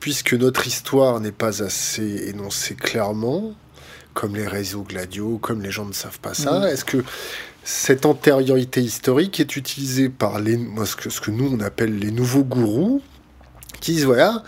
[0.00, 3.52] puisque notre histoire n'est pas assez énoncée clairement,
[4.18, 6.58] comme les réseaux gladiaux, comme les gens ne savent pas ça.
[6.58, 6.64] Mmh.
[6.64, 7.04] Est-ce que
[7.62, 11.96] cette antériorité historique est utilisée par les, moi, ce, que, ce que nous on appelle
[12.00, 13.00] les nouveaux gourous,
[13.80, 14.42] qui disent voilà,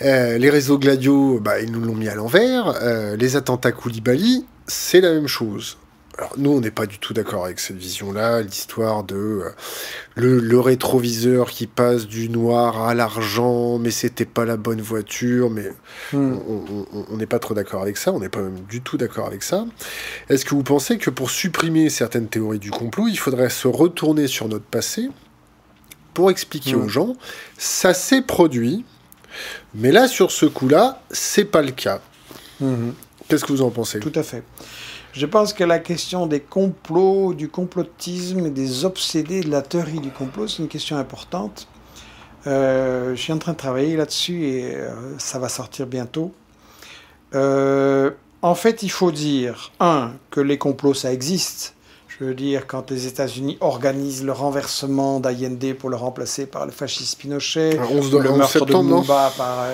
[0.00, 2.72] les réseaux Gladio, bah, ils nous l'ont mis à l'envers.
[3.18, 5.76] les attentats Koulibaly, c'est la même chose.
[6.20, 9.50] Alors nous, on n'est pas du tout d'accord avec cette vision-là, l'histoire de euh,
[10.16, 15.72] le, rétroviseur qui passe du noir à l'argent, mais c'était pas la bonne voiture, mais
[16.12, 16.36] hmm.
[17.08, 19.42] on n'est pas trop d'accord avec ça, on n'est pas même du tout d'accord avec
[19.42, 19.64] ça.
[20.28, 24.26] Est-ce que vous pensez que pour supprimer certaines théories du complot, il faudrait se retourner
[24.26, 25.08] sur notre passé
[26.12, 26.84] pour expliquer hmm.
[26.84, 27.16] aux gens,
[27.56, 28.84] ça s'est produit,
[29.74, 32.02] mais là, sur ce coup-là, c'est pas le cas?
[32.60, 32.90] Hmm.
[33.26, 34.00] Qu'est-ce que vous en pensez?
[34.00, 34.42] Tout à fait.
[35.12, 40.10] Je pense que la question des complots, du complotisme des obsédés de la théorie du
[40.10, 41.66] complot, c'est une question importante.
[42.46, 46.32] Euh, je suis en train de travailler là-dessus et euh, ça va sortir bientôt.
[47.34, 51.74] Euh, en fait, il faut dire, un, que les complots, ça existe.
[52.06, 56.72] Je veux dire, quand les États-Unis organisent le renversement d'Allende pour le remplacer par le
[56.72, 59.66] fasciste Pinochet, le meurtre de Mumba par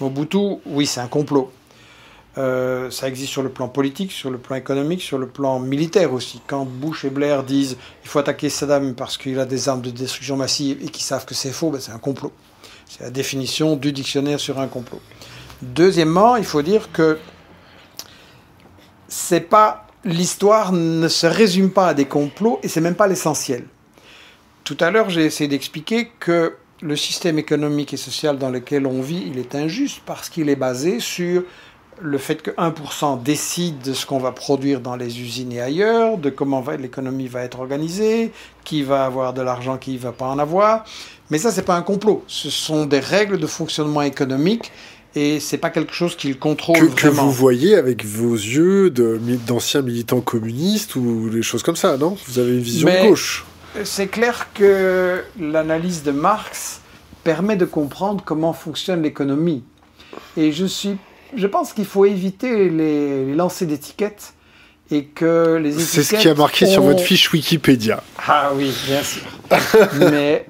[0.00, 1.50] Mobutu, oui, c'est un complot.
[2.36, 6.12] Euh, ça existe sur le plan politique, sur le plan économique, sur le plan militaire
[6.12, 6.40] aussi.
[6.46, 9.90] Quand Bush et Blair disent il faut attaquer Saddam parce qu'il a des armes de
[9.90, 12.32] destruction massive et qu'ils savent que c'est faux, ben c'est un complot.
[12.88, 15.00] C'est la définition du dictionnaire sur un complot.
[15.62, 17.18] Deuxièmement, il faut dire que
[19.06, 23.64] c'est pas l'histoire ne se résume pas à des complots et c'est même pas l'essentiel.
[24.64, 29.00] Tout à l'heure, j'ai essayé d'expliquer que le système économique et social dans lequel on
[29.00, 31.44] vit, il est injuste parce qu'il est basé sur
[32.00, 36.18] le fait que 1% décide de ce qu'on va produire dans les usines et ailleurs,
[36.18, 38.32] de comment l'économie va être organisée,
[38.64, 40.84] qui va avoir de l'argent, qui ne va pas en avoir.
[41.30, 42.24] Mais ça, ce n'est pas un complot.
[42.26, 44.72] Ce sont des règles de fonctionnement économique
[45.16, 49.82] et c'est pas quelque chose qu'il contrôle que, que, vous voyez avec vos yeux d'anciens
[49.82, 52.16] militants communistes ou des choses comme ça, non?
[52.26, 53.44] Vous avez une vision gauche.
[53.84, 56.80] C'est clair que l'analyse de Marx
[57.22, 59.62] permet de comprendre comment fonctionne l'économie.
[60.36, 60.96] Et je suis
[61.36, 64.34] je pense qu'il faut éviter les, lancers d'étiquettes
[64.90, 68.02] et que les C'est ce qui a marqué sur votre fiche Wikipédia.
[68.26, 69.22] Ah oui, bien sûr.
[70.10, 70.46] mais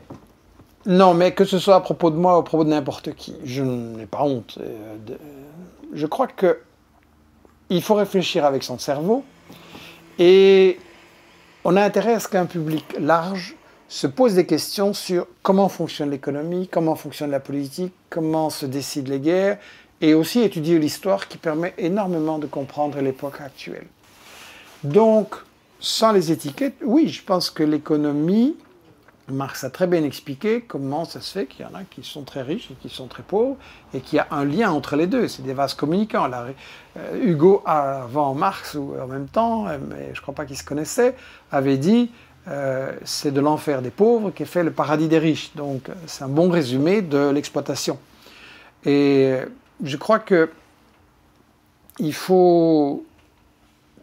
[0.87, 3.35] non, mais que ce soit à propos de moi ou à propos de n'importe qui,
[3.45, 4.59] je n'ai pas honte.
[4.61, 4.97] Euh,
[5.93, 6.59] je crois que
[7.70, 9.24] il faut réfléchir avec son cerveau
[10.18, 10.78] et
[11.64, 13.57] on a intérêt à ce qu'un public large
[13.89, 19.11] se pose des questions sur comment fonctionne l'économie, comment fonctionne la politique, comment se décident
[19.11, 19.59] les guerres,
[20.01, 23.86] et aussi étudier l'histoire qui permet énormément de comprendre l'époque actuelle.
[24.82, 25.36] Donc,
[25.80, 28.57] sans les étiquettes, oui, je pense que l'économie,
[29.28, 32.22] Marx a très bien expliqué comment ça se fait qu'il y en a qui sont
[32.22, 33.57] très riches et qui sont très pauvres,
[33.95, 36.30] et qu'il y a un lien entre les deux, c'est des vases communicants.
[36.97, 40.59] Euh, Hugo, avant Marx, ou en même temps, euh, mais je ne crois pas qu'ils
[40.59, 41.16] se connaissaient,
[41.51, 42.11] avait dit
[42.49, 45.53] euh, c'est de l'enfer des pauvres qui fait le paradis des riches.
[45.55, 47.99] Donc c'est un bon résumé de l'exploitation.
[48.84, 49.38] Et
[49.83, 50.51] je crois que
[51.99, 53.05] il faut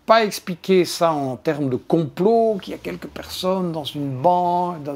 [0.06, 4.84] pas expliquer ça en termes de complot, qu'il y a quelques personnes dans une banque,
[4.84, 4.96] dans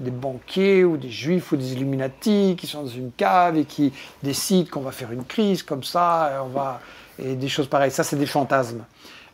[0.00, 3.92] des banquiers ou des juifs ou des illuminati qui sont dans une cave et qui
[4.22, 6.80] décident qu'on va faire une crise comme ça, va,
[7.18, 7.90] et des choses pareilles.
[7.90, 8.84] Ça, c'est des fantasmes.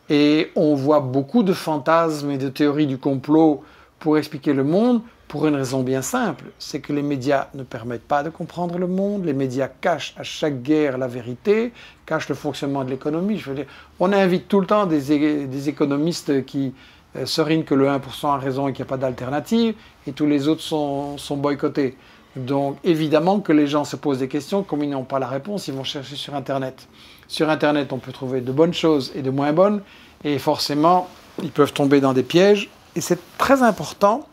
[0.09, 3.65] Et on voit beaucoup de fantasmes et de théories du complot
[3.99, 5.01] pour expliquer le monde,
[5.33, 8.87] pour une raison bien simple, c'est que les médias ne permettent pas de comprendre le
[8.87, 11.73] monde, les médias cachent à chaque guerre la vérité,
[12.05, 13.39] cachent le fonctionnement de l'économie.
[13.39, 13.65] Je veux dire,
[13.99, 16.75] on invite tout le temps des, économistes qui
[17.17, 19.75] euh, serinent que le 1% a raison et qu'il n'y a pas d'alternative,
[20.07, 21.97] et tous les autres sont, sont boycottés.
[22.37, 25.67] Donc évidemment que les gens se posent des questions, comme ils n'ont pas la réponse,
[25.67, 26.89] ils vont chercher sur Internet.
[27.27, 29.81] Sur Internet, on peut trouver de bonnes choses et de moins bonnes,
[30.25, 31.09] et forcément,
[31.43, 32.69] ils peuvent tomber dans des pièges.
[32.97, 34.29] Et c'est très important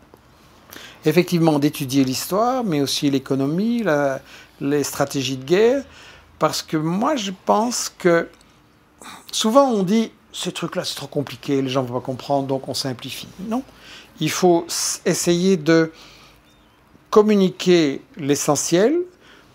[1.05, 3.83] effectivement d'étudier l'histoire, mais aussi l'économie,
[4.61, 5.83] les stratégies de guerre,
[6.39, 8.27] parce que moi je pense que
[9.31, 12.67] souvent on dit ce truc-là c'est trop compliqué, les gens ne vont pas comprendre, donc
[12.67, 13.27] on simplifie.
[13.47, 13.63] Non,
[14.19, 14.65] il faut
[15.05, 15.91] essayer de
[17.09, 18.95] communiquer l'essentiel,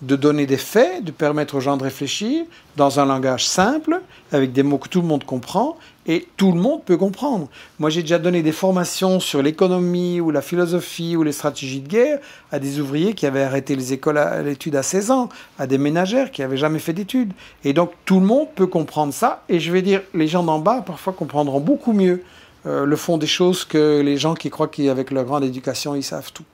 [0.06, 2.44] de donner des faits, de permettre aux gens de réfléchir
[2.76, 4.00] dans un langage simple,
[4.32, 5.76] avec des mots que tout le monde comprend,
[6.06, 7.48] et tout le monde peut comprendre.
[7.78, 11.88] Moi, j'ai déjà donné des formations sur l'économie ou la philosophie ou les stratégies de
[11.88, 12.18] guerre
[12.52, 15.28] à des ouvriers qui avaient arrêté les écoles à l'étude à 16 ans,
[15.58, 17.32] à des ménagères qui n'avaient jamais fait d'études.
[17.64, 19.44] Et donc, tout le monde peut comprendre ça.
[19.48, 22.22] Et je vais dire, les gens d'en bas, parfois, comprendront beaucoup mieux
[22.66, 26.02] euh, le fond des choses que les gens qui croient qu'avec leur grande éducation, ils
[26.02, 26.44] savent tout.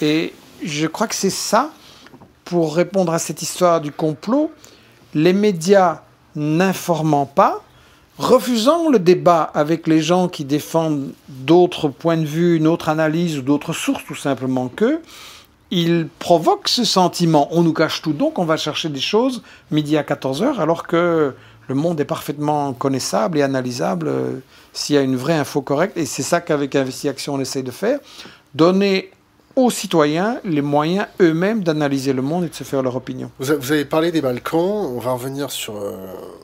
[0.00, 0.32] Et
[0.64, 1.70] je crois que c'est ça,
[2.48, 4.50] pour répondre à cette histoire du complot,
[5.14, 6.00] les médias
[6.34, 7.62] n'informant pas,
[8.16, 13.36] refusant le débat avec les gens qui défendent d'autres points de vue, une autre analyse
[13.36, 15.02] ou d'autres sources tout simplement qu'eux,
[15.70, 17.48] il provoque ce sentiment.
[17.50, 21.34] On nous cache tout, donc on va chercher des choses midi à 14h, alors que
[21.68, 24.38] le monde est parfaitement connaissable et analysable euh,
[24.72, 25.98] s'il y a une vraie info correcte.
[25.98, 27.98] Et c'est ça qu'avec Investigation on essaie de faire.
[28.54, 29.10] Donner
[29.58, 33.32] aux citoyens les moyens eux-mêmes d'analyser le monde et de se faire leur opinion.
[33.40, 35.96] Vous, avez parlé des Balkans, on va revenir sur, euh,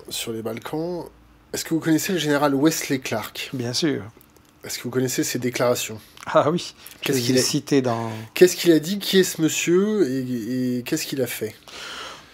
[0.08, 1.04] sur les Balkans.
[1.52, 3.50] Est-ce que vous connaissez le général Wesley Clark?
[3.52, 4.02] Bien sûr.
[4.64, 6.00] Est-ce que vous connaissez ses déclarations?
[6.26, 8.10] Ah oui, qu'est-ce qu'il a cité dans.
[8.32, 8.98] Qu'est-ce qu'il a dit?
[8.98, 10.10] Qui est ce monsieur?
[10.10, 11.54] Et, qu'est-ce qu'il a fait?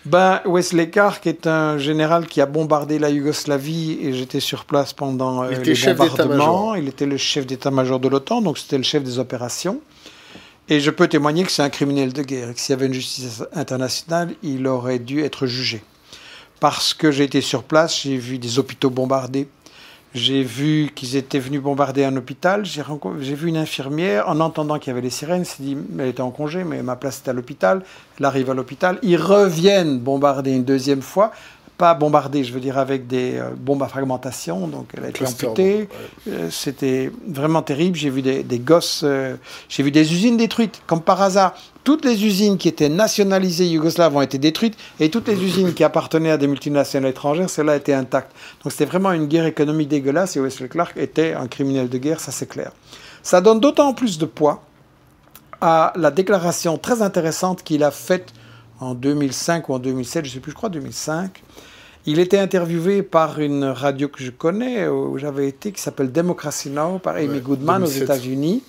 [0.06, 4.94] Ben, Wesley Clark est un général qui a bombardé la Yougoslavie et j'étais sur place
[4.94, 6.74] pendant euh, les bombardements.
[6.74, 9.82] Il était le chef d'état-major de l'OTAN, donc c'était le chef des opérations.
[10.72, 12.94] Et je peux témoigner que c'est un criminel de guerre que s'il y avait une
[12.94, 15.82] justice internationale, il aurait dû être jugé.
[16.60, 19.48] Parce que j'ai été sur place, j'ai vu des hôpitaux bombardés,
[20.14, 22.64] j'ai vu qu'ils étaient venus bombarder un hôpital.
[22.64, 26.20] J'ai vu une infirmière, en entendant qu'il y avait les sirènes, s'est dit, elle était
[26.20, 27.82] en congé, mais ma place était à l'hôpital.
[28.18, 28.98] Elle arrive à l'hôpital.
[29.02, 31.30] Ils reviennent bombarder une deuxième fois
[31.80, 35.26] pas bombardée, je veux dire avec des euh, bombes à fragmentation, donc elle a été
[35.26, 35.88] amputée.
[36.28, 37.96] Euh, c'était vraiment terrible.
[37.96, 39.36] J'ai vu des, gosses, euh,
[39.70, 41.54] j'ai vu des usines détruites, comme par hasard.
[41.82, 45.82] Toutes les usines qui étaient nationalisées yougoslaves ont été détruites et toutes les usines qui
[45.82, 48.32] appartenaient à des multinationales étrangères, celles-là étaient intactes.
[48.62, 52.20] Donc c'était vraiment une guerre économique dégueulasse et Wesley Clark était un criminel de guerre,
[52.20, 52.72] ça c'est clair.
[53.22, 54.62] Ça donne d'autant plus de poids
[55.62, 58.34] à la déclaration très intéressante qu'il a faite
[58.80, 61.42] en 2005 ou en 2007, je ne sais plus, je crois 2005,
[62.06, 66.70] il était interviewé par une radio que je connais, où j'avais été, qui s'appelle Democracy
[66.70, 68.62] Now, par Amy Goodman aux États-Unis.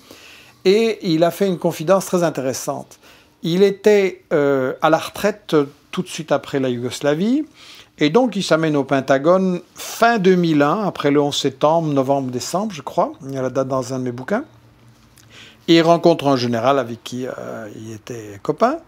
[0.64, 2.98] Et il a fait une confidence très intéressante.
[3.42, 5.56] Il était euh, à la retraite
[5.90, 7.44] tout de suite après la Yougoslavie.
[7.98, 12.82] Et donc, il s'amène au Pentagone fin 2001, après le 11 septembre, novembre, décembre, je
[12.82, 13.12] crois.
[13.24, 14.44] Il y a la date dans un de mes bouquins.
[15.68, 18.78] Et il rencontre un général avec qui euh, il était copain.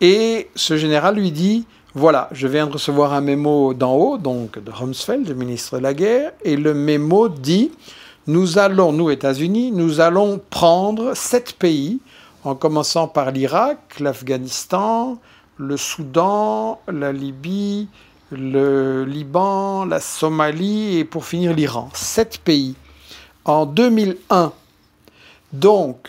[0.00, 4.62] Et ce général lui dit voilà, je viens de recevoir un mémo d'en haut, donc
[4.62, 7.72] de Rumsfeld, le ministre de la Guerre, et le mémo dit
[8.28, 11.98] Nous allons, nous, États-Unis, nous allons prendre sept pays,
[12.44, 15.18] en commençant par l'Irak, l'Afghanistan,
[15.56, 17.88] le Soudan, la Libye,
[18.30, 21.90] le Liban, la Somalie et pour finir l'Iran.
[21.92, 22.76] Sept pays.
[23.44, 24.52] En 2001.
[25.52, 26.08] Donc,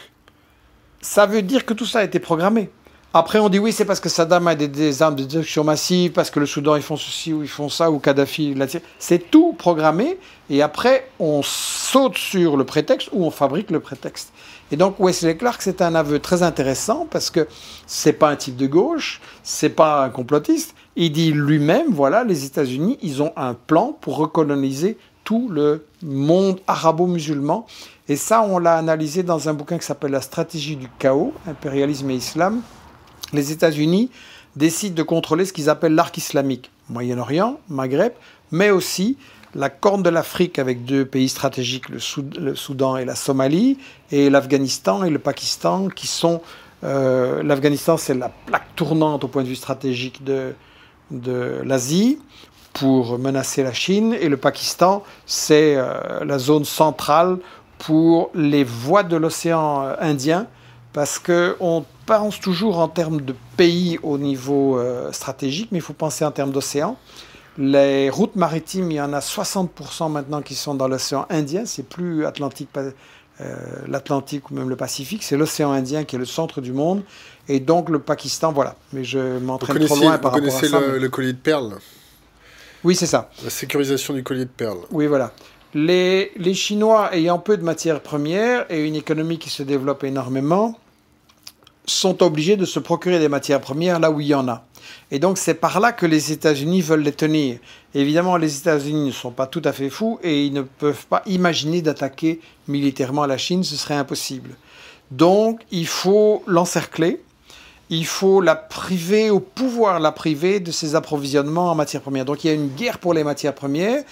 [1.01, 2.69] ça veut dire que tout ça a été programmé.
[3.13, 6.29] Après, on dit oui, c'est parce que Saddam a des, armes de destruction massive, parce
[6.29, 8.55] que le Soudan, ils font ceci ou ils font ça, ou Kadhafi,
[8.99, 10.17] c'est tout programmé.
[10.49, 14.31] Et après, on saute sur le prétexte ou on fabrique le prétexte.
[14.71, 17.49] Et donc, Wesley Clark, c'est un aveu très intéressant parce que
[17.85, 20.73] c'est pas un type de gauche, c'est pas un complotiste.
[20.95, 26.61] Il dit lui-même, voilà, les États-Unis, ils ont un plan pour recoloniser tout le monde
[26.65, 27.65] arabo-musulman.
[28.07, 32.09] Et ça, on l'a analysé dans un bouquin qui s'appelle La stratégie du chaos, impérialisme
[32.09, 32.61] et islam,
[33.33, 34.09] les États-Unis
[34.55, 38.13] décident de contrôler ce qu'ils appellent l'arc islamique, Moyen-Orient, Maghreb,
[38.51, 39.17] mais aussi
[39.55, 43.77] la corne de l'Afrique avec deux pays stratégiques, le, Soudan et la Somalie,
[44.11, 46.41] et l'Afghanistan et le Pakistan, qui sont...
[46.83, 50.53] Euh, L'Afghanistan, c'est la plaque tournante au point de vue stratégique de,
[51.11, 52.17] de l'Asie
[52.73, 57.37] pour menacer la Chine, et le Pakistan, c'est euh, la zone centrale
[57.77, 60.47] pour les voies de l'océan euh, Indien,
[60.93, 65.93] parce qu'on pense toujours en termes de pays au niveau euh, stratégique, mais il faut
[65.93, 66.97] penser en termes d'océan.
[67.57, 71.87] Les routes maritimes, il y en a 60% maintenant qui sont dans l'océan Indien, c'est
[71.87, 73.55] plus Atlantique, euh,
[73.87, 77.03] l'Atlantique ou même le Pacifique, c'est l'océan Indien qui est le centre du monde,
[77.47, 78.75] et donc le Pakistan, voilà.
[78.93, 80.67] Mais je m'entraîne trop loin par rapport à ça.
[80.67, 81.77] Vous connaissez le collier de perles?
[82.83, 83.29] Oui, c'est ça.
[83.43, 84.79] La sécurisation du collier de perles.
[84.91, 85.31] Oui, voilà.
[85.73, 90.77] Les, les Chinois ayant peu de matières premières et une économie qui se développe énormément,
[91.85, 94.65] sont obligés de se procurer des matières premières là où il y en a.
[95.09, 97.59] Et donc c'est par là que les États-Unis veulent les tenir.
[97.93, 101.21] Évidemment, les États-Unis ne sont pas tout à fait fous et ils ne peuvent pas
[101.25, 104.51] imaginer d'attaquer militairement la Chine, ce serait impossible.
[105.11, 107.21] Donc il faut l'encercler,
[107.89, 112.25] il faut la priver, au pouvoir la priver de ses approvisionnements en matières premières.
[112.25, 114.03] Donc il y a une guerre pour les matières premières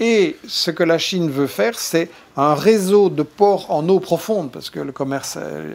[0.00, 4.52] et ce que la Chine veut faire, c'est un réseau de ports en eau profonde,
[4.52, 5.74] parce que le commerce euh,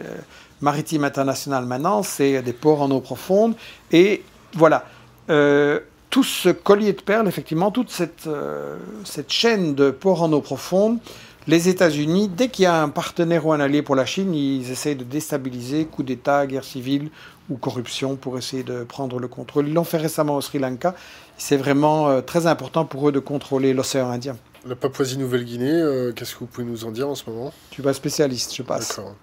[0.64, 3.54] maritime international maintenant, c'est des ports en eau profonde.
[3.92, 4.86] Et voilà,
[5.30, 5.78] euh,
[6.10, 10.40] tout ce collier de perles, effectivement, toute cette, euh, cette chaîne de ports en eau
[10.40, 10.98] profonde,
[11.46, 14.70] les États-Unis, dès qu'il y a un partenaire ou un allié pour la Chine, ils
[14.70, 17.10] essayent de déstabiliser, coup d'État, guerre civile
[17.50, 19.68] ou corruption pour essayer de prendre le contrôle.
[19.68, 20.94] Ils l'ont fait récemment au Sri Lanka.
[21.36, 24.38] C'est vraiment euh, très important pour eux de contrôler l'océan Indien.
[24.66, 27.52] La Papouasie-Nouvelle-Guinée, qu'est-ce que vous pouvez nous en dire en ce moment?
[27.70, 28.96] Tu vas spécialiste, je passe.
[28.96, 29.14] D'accord.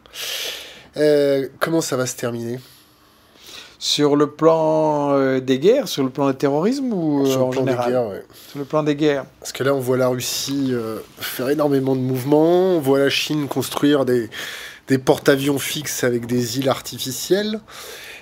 [0.98, 2.60] Euh, comment ça va se terminer?
[3.80, 7.52] Sur le plan euh, des guerres, sur le plan du terrorisme ou sur en le
[7.52, 7.86] plan général?
[7.86, 8.24] des guerres, ouais.
[8.50, 9.26] Sur le plan des guerres.
[9.40, 10.74] Parce que là, on voit la Russie
[11.18, 14.30] faire énormément de mouvements, on voit la Chine construire des,
[14.88, 17.60] des porte-avions fixes avec des îles artificielles.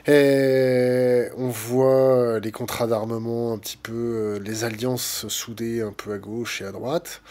[0.07, 6.17] Et on voit les contrats d'armement, un petit peu les alliances soudées un peu à
[6.17, 7.21] gauche et à droite.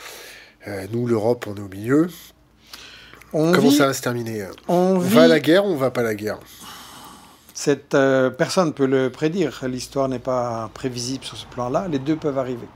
[0.93, 2.09] nous, l'Europe, on est au milieu.
[3.33, 6.05] Comment ça va se terminer On, va à la guerre ou on va pas à
[6.05, 6.39] la guerre?
[7.53, 9.61] Cette euh, personne peut le prédire.
[9.66, 11.89] L'histoire n'est pas prévisible sur ce plan-là.
[11.89, 12.68] Les deux peuvent arriver.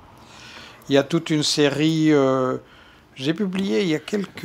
[0.89, 2.13] Il y a toute une série.
[2.13, 2.59] Euh,
[3.15, 4.45] j'ai publié il y a quelques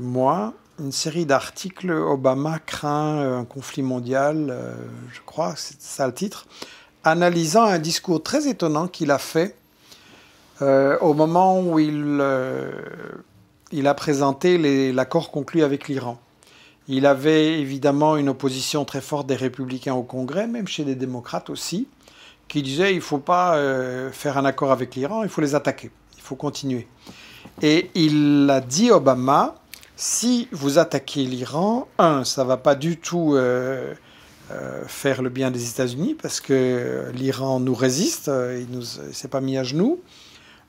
[0.00, 1.90] mois une série d'articles.
[1.90, 4.54] Obama craint euh, un conflit mondial,
[5.12, 6.46] je crois, c'est ça le titre,
[7.04, 9.54] analysant un discours très étonnant qu'il a fait
[10.60, 12.20] au moment où il
[13.72, 16.18] il a présenté l'accord conclu avec l'Iran.
[16.88, 21.50] Il avait évidemment une opposition très forte des républicains au Congrès, même chez les démocrates
[21.50, 21.88] aussi,
[22.46, 25.56] qui disaient il ne faut pas euh, faire un accord avec l'Iran, il faut les
[25.56, 26.86] attaquer, il faut continuer.
[27.60, 29.56] Et il a dit Obama,
[29.96, 33.94] si vous attaquez l'Iran, un, ça ne va pas du tout euh,
[34.52, 39.40] euh, faire le bien des États-Unis, parce que l'Iran nous résiste, il ne s'est pas
[39.40, 40.00] mis à genoux.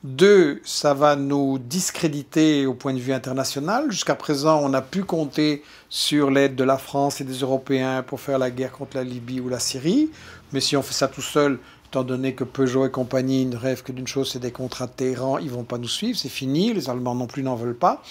[0.04, 3.90] Deux, ça va nous discréditer au point de vue international.
[3.90, 8.20] Jusqu'à présent, on a pu compter sur l'aide de la France et des Européens pour
[8.20, 10.08] faire la guerre contre la Libye ou la Syrie.
[10.52, 13.82] Mais si on fait ça tout seul, étant donné que Peugeot et compagnie ne rêvent
[13.82, 16.72] que d'une chose, c'est des contrats de Téhéran, ils vont pas nous suivre, c'est fini.
[16.72, 18.02] Les Allemands non plus n'en veulent pas.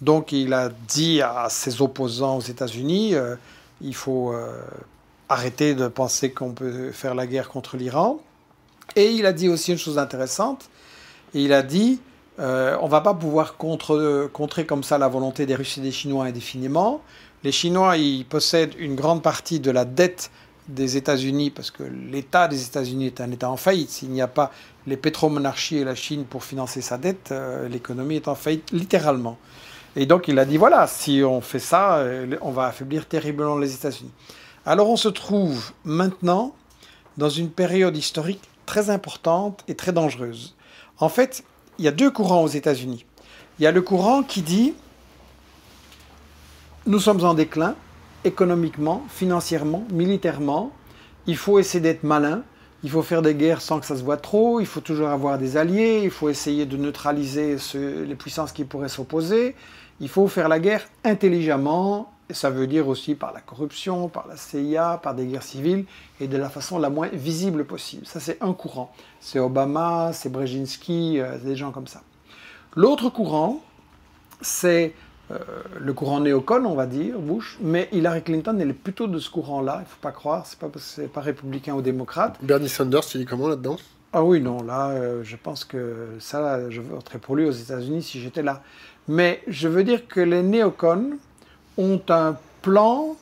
[0.00, 3.34] Donc il a dit à ses opposants aux États-Unis, euh,
[3.80, 4.60] il faut euh,
[5.28, 8.20] arrêter de penser qu'on peut faire la guerre contre l'Iran.
[8.94, 10.68] Et il a dit aussi une chose intéressante,
[11.34, 12.00] et il a dit
[12.38, 15.80] euh, on ne va pas pouvoir contre, contrer comme ça la volonté des Russes et
[15.80, 17.02] des Chinois indéfiniment.
[17.44, 20.30] Les Chinois, ils possèdent une grande partie de la dette
[20.68, 23.90] des États-Unis parce que l'État des États-Unis est un État en faillite.
[23.90, 24.52] S'il n'y a pas
[24.86, 29.38] les pétromonarchies et la Chine pour financer sa dette, euh, l'économie est en faillite littéralement.
[29.96, 33.58] Et donc il a dit voilà, si on fait ça, euh, on va affaiblir terriblement
[33.58, 34.12] les États-Unis.
[34.64, 36.54] Alors on se trouve maintenant
[37.18, 40.54] dans une période historique très importante et très dangereuse.
[41.02, 41.42] En fait,
[41.80, 43.04] il y a deux courants aux États-Unis.
[43.58, 44.72] Il y a le courant qui dit
[46.86, 47.74] nous sommes en déclin
[48.22, 50.70] économiquement, financièrement, militairement.
[51.26, 52.44] Il faut essayer d'être malin.
[52.84, 54.60] Il faut faire des guerres sans que ça se voit trop.
[54.60, 56.02] Il faut toujours avoir des alliés.
[56.04, 59.56] Il faut essayer de neutraliser les puissances qui pourraient s'opposer.
[59.98, 64.36] Il faut faire la guerre intelligemment, ça veut dire aussi par la corruption, par la
[64.36, 65.84] CIA, par des guerres civiles,
[66.20, 68.06] et de la façon la moins visible possible.
[68.06, 68.92] Ça, c'est un courant.
[69.20, 72.02] C'est Obama, c'est Brzezinski, euh, des gens comme ça.
[72.74, 73.62] L'autre courant,
[74.40, 74.94] c'est
[75.30, 75.38] euh,
[75.78, 79.30] le courant néocon, on va dire, Bush, mais Hillary Clinton, elle est plutôt de ce
[79.30, 82.38] courant-là, il ne faut pas croire, c'est pas parce que c'est pas républicain ou démocrate.
[82.42, 83.76] Bernie Sanders, tu dis comment là-dedans?
[84.12, 88.02] Ah oui, non, là, euh, je pense que ça, je voterais pour lui aux États-Unis
[88.02, 88.62] si j'étais là.
[89.08, 91.18] Mais je veux dire que les néocons,
[91.78, 93.16] ont un plan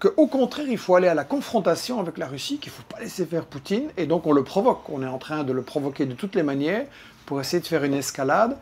[0.00, 3.00] qu'au contraire, il faut aller à la confrontation avec la Russie, qu'il ne faut pas
[3.00, 4.88] laisser faire Poutine, et donc on le provoque.
[4.88, 6.86] On est en train de le provoquer de toutes les manières
[7.26, 8.56] pour essayer de faire une escalade.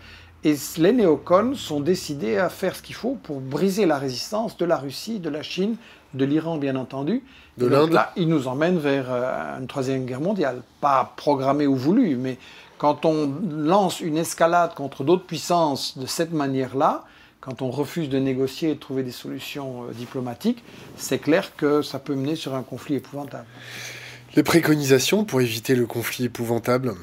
[0.45, 4.64] Et les néocons sont décidés à faire ce qu'il faut pour briser la résistance de
[4.64, 5.76] la Russie, de la Chine,
[6.14, 7.24] de l'Iran bien entendu.
[7.57, 10.62] De l'Inde Là, ils nous emmènent vers euh, une troisième guerre mondiale.
[10.80, 12.39] Pas programmée ou voulue, mais
[12.78, 17.05] quand on lance une escalade contre d'autres puissances de cette manière-là,
[17.41, 20.62] quand on refuse de négocier et de trouver des solutions euh, diplomatiques,
[20.97, 23.47] c'est clair que ça peut mener sur un conflit épouvantable.
[24.36, 26.95] Les préconisations pour éviter le conflit épouvantable?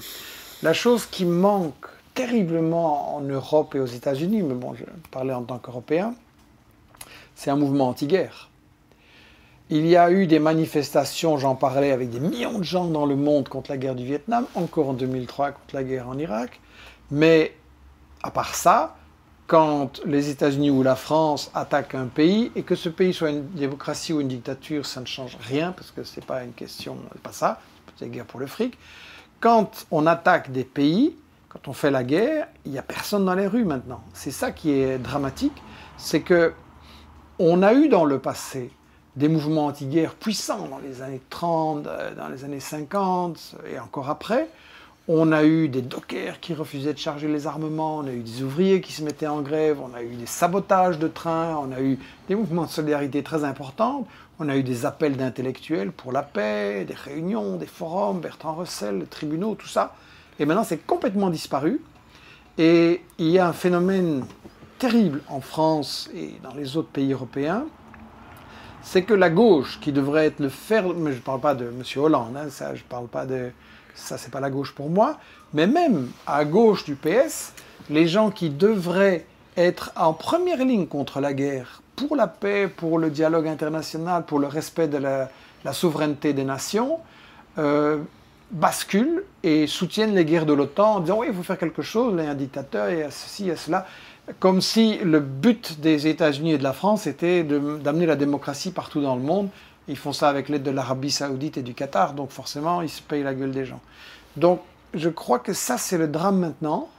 [0.62, 5.44] La chose qui manque terriblement en Europe et aux États-Unis, mais bon, je parlais en
[5.44, 6.16] tant qu'Européen,
[7.36, 8.50] c'est un mouvement anti-guerre.
[9.70, 13.16] Il y a eu des manifestations, j'en parlais, avec des millions de gens dans le
[13.16, 16.62] monde contre la guerre du Vietnam, encore en 2003 contre la guerre en Irak,
[17.10, 17.54] mais
[18.22, 18.96] à part ça,
[19.48, 23.48] quand les États-Unis ou la France attaquent un pays et que ce pays soit une
[23.52, 27.32] démocratie ou une dictature, ça ne change rien parce que c'est pas une question, pas
[27.32, 27.60] ça,
[27.98, 28.78] c'est guerre pour le fric.
[29.40, 31.16] Quand on attaque des pays,
[31.50, 34.04] quand on fait la guerre, il n'y a personne dans les rues maintenant.
[34.14, 35.62] C'est ça qui est dramatique,
[35.98, 36.54] c'est que
[37.38, 38.72] on a eu dans le passé
[39.16, 44.10] des mouvements anti-guerre puissants dans les années 30, euh, dans les années 50 et encore
[44.10, 44.50] après.
[45.08, 48.42] On a eu des dockers qui refusaient de charger les armements, on a eu des
[48.42, 51.80] ouvriers qui se mettaient en grève, on a eu des sabotages de trains, on a
[51.80, 54.08] eu des mouvements de solidarité très importants,
[54.40, 58.98] on a eu des appels d'intellectuels pour la paix, des réunions, des forums, Bertrand Russell,
[58.98, 59.94] les tribunaux, tout ça.
[60.40, 61.82] Et maintenant, c'est complètement disparu.
[62.58, 64.26] Et il y a un phénomène
[64.80, 67.66] terrible en France et dans les autres pays européens,
[68.82, 71.66] c'est que la gauche, qui devrait être le fer, mais je ne parle pas de
[71.66, 71.84] M.
[71.98, 73.52] Hollande, hein, ça, je parle pas de,
[73.96, 75.18] ça c'est pas la gauche pour moi,
[75.54, 77.54] mais même à gauche du PS,
[77.90, 79.26] les gens qui devraient
[79.58, 84.40] être en première ligne contre la guerre, pour la paix, pour le dialogue international, pour
[84.40, 85.30] le respect de la,
[85.72, 87.00] souveraineté des nations,
[87.58, 88.00] euh,
[88.52, 92.14] basculent et soutiennent les guerres de l'OTAN en disant oui, il faut faire quelque chose,
[92.18, 93.88] il y a un dictateur, il y a ceci, il y a cela
[94.40, 99.02] comme si le but des États-Unis et de la France était d'amener la démocratie partout
[99.02, 99.50] dans le monde.
[99.88, 103.02] Ils font ça avec l'aide de l'Arabie saoudite et du Qatar, donc forcément, ils se
[103.02, 103.82] payent la gueule des gens.
[104.36, 104.62] Donc,
[104.94, 106.90] je crois que ça, c'est le drame maintenant.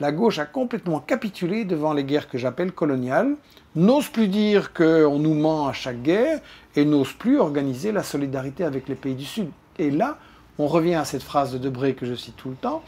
[0.00, 3.36] La gauche a complètement capitulé devant les guerres que j'appelle coloniales,
[3.76, 6.40] n'ose plus dire qu'on nous ment à chaque guerre
[6.74, 9.50] et n'ose plus organiser la solidarité avec les pays du Sud.
[9.78, 10.18] Et là,
[10.58, 12.82] on revient à cette phrase de Debré que je cite tout le temps,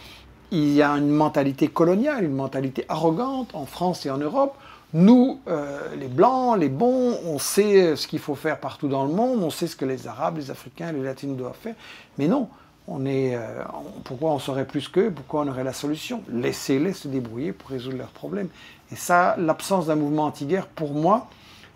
[0.50, 4.56] il y a une mentalité coloniale, une mentalité arrogante en France et en Europe.
[4.94, 9.12] Nous, euh, les Blancs, les bons, on sait ce qu'il faut faire partout dans le
[9.12, 11.74] monde, on sait ce que les Arabes, les Africains, les Latinos doivent faire.
[12.16, 12.48] Mais non,
[12.86, 13.64] on est, euh,
[14.04, 15.10] pourquoi on saurait plus qu'eux?
[15.10, 16.22] Pourquoi on aurait la solution?
[16.30, 18.46] Laissez-les se débrouiller pour résoudre leurs problèmes.
[18.92, 21.26] Et ça, l'absence d'un mouvement anti-guerre, pour moi,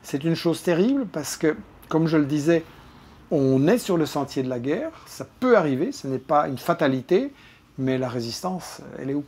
[0.05, 1.57] c'est une chose terrible parce que,
[1.89, 2.63] comme je le disais,
[3.33, 6.57] on est sur le sentier de la guerre, ça peut arriver, ce n'est pas une
[6.57, 7.33] fatalité,
[7.79, 9.25] mais la résistance, elle est où?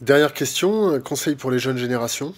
[0.00, 2.32] Dernière question, conseil pour les jeunes générations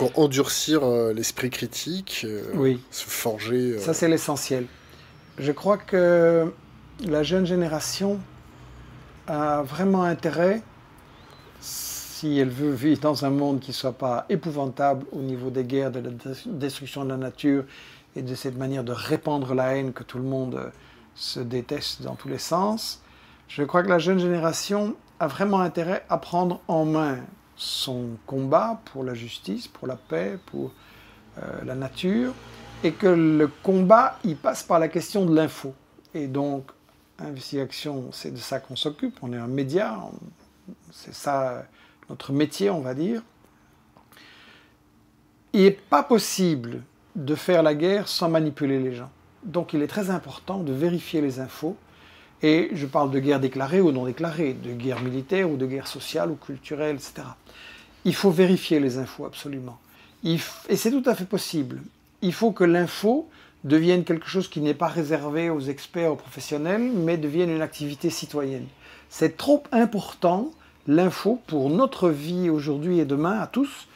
[0.00, 3.72] pour endurcir euh, l'esprit critique, euh, se forger.
[3.72, 4.64] Euh, Ça, c'est l'essentiel.
[5.36, 6.50] Je crois que
[7.04, 8.18] la jeune génération
[9.26, 10.62] a vraiment intérêt,
[11.60, 15.64] si elle veut vivre dans un monde qui ne soit pas épouvantable au niveau des
[15.64, 16.10] guerres, de la
[16.46, 17.64] destruction de la nature
[18.16, 20.72] et de cette manière de répandre la haine que tout le monde
[21.14, 23.02] se déteste dans tous les sens,
[23.48, 27.18] je crois que la jeune génération a vraiment intérêt à prendre en main
[27.60, 30.72] son combat pour la justice, pour la paix, pour
[31.38, 32.32] euh, la nature,
[32.82, 35.74] et que le combat, il passe par la question de l'info.
[36.14, 36.70] Et donc,
[37.18, 39.98] Investigation, c'est de ça qu'on s'occupe, on est un média,
[40.90, 41.66] c'est ça
[42.08, 43.22] notre métier, on va dire.
[45.52, 46.82] Il n'est pas possible
[47.14, 49.10] de faire la guerre sans manipuler les gens.
[49.44, 51.76] Donc il est très important de vérifier les infos
[52.42, 55.86] et je parle de guerre déclarée ou non déclarée, de guerre militaire ou de guerre
[55.86, 57.26] sociale ou culturelle, etc.
[58.04, 59.78] Il faut vérifier les infos absolument.
[60.24, 60.38] et
[60.76, 61.82] c'est tout à fait possible.
[62.22, 63.28] Il faut que l'info
[63.64, 68.10] devienne quelque chose qui n'est pas réservé aux experts, aux professionnels, mais devienne une activité
[68.10, 68.66] citoyenne.
[69.08, 70.50] C'est trop important,
[70.86, 73.88] l'info, pour notre vie aujourd'hui et demain à tous,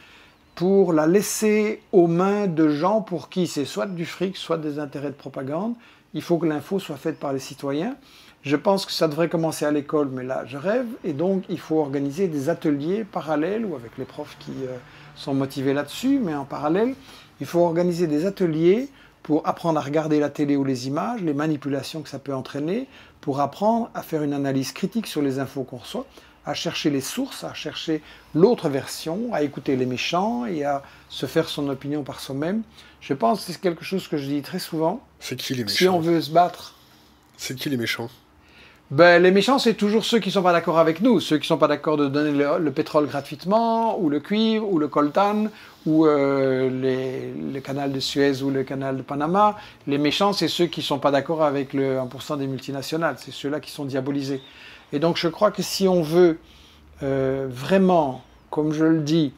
[0.54, 4.78] pour la laisser aux mains de gens pour qui c'est soit du fric, soit des
[4.78, 5.74] intérêts de propagande.
[6.12, 7.96] Il faut que l'info soit faite par les citoyens.
[8.44, 10.86] Je pense que ça devrait commencer à l'école, mais là, je rêve.
[11.02, 14.76] Et donc, il faut organiser des ateliers parallèles ou avec les profs qui euh,
[15.16, 16.94] sont motivés là-dessus, mais en parallèle,
[17.40, 18.90] il faut organiser des ateliers
[19.22, 22.86] pour apprendre à regarder la télé ou les images, les manipulations que ça peut entraîner,
[23.22, 26.04] pour apprendre à faire une analyse critique sur les infos qu'on reçoit,
[26.44, 28.02] à chercher les sources, à chercher
[28.34, 32.62] l'autre version, à écouter les méchants et à se faire son opinion par soi-même.
[33.00, 35.00] Je pense que c'est quelque chose que je dis très souvent.
[35.18, 36.74] C'est qui les méchants Si on veut se battre.
[37.38, 38.10] C'est qui les méchants?
[38.90, 41.44] Ben, les méchants, c'est toujours ceux qui ne sont pas d'accord avec nous, ceux qui
[41.44, 45.46] ne sont pas d'accord de donner le, pétrole gratuitement, ou le cuivre, ou le coltan,
[45.86, 46.68] ou euh,
[47.52, 49.56] le canal de Suez ou le canal de Panama.
[49.86, 53.32] Les méchants, c'est ceux qui ne sont pas d'accord avec le 1% des multinationales, c'est
[53.32, 54.42] ceux-là qui sont diabolisés.
[54.92, 56.38] Et donc je crois que si on veut
[57.02, 59.32] euh, vraiment, comme je le dis,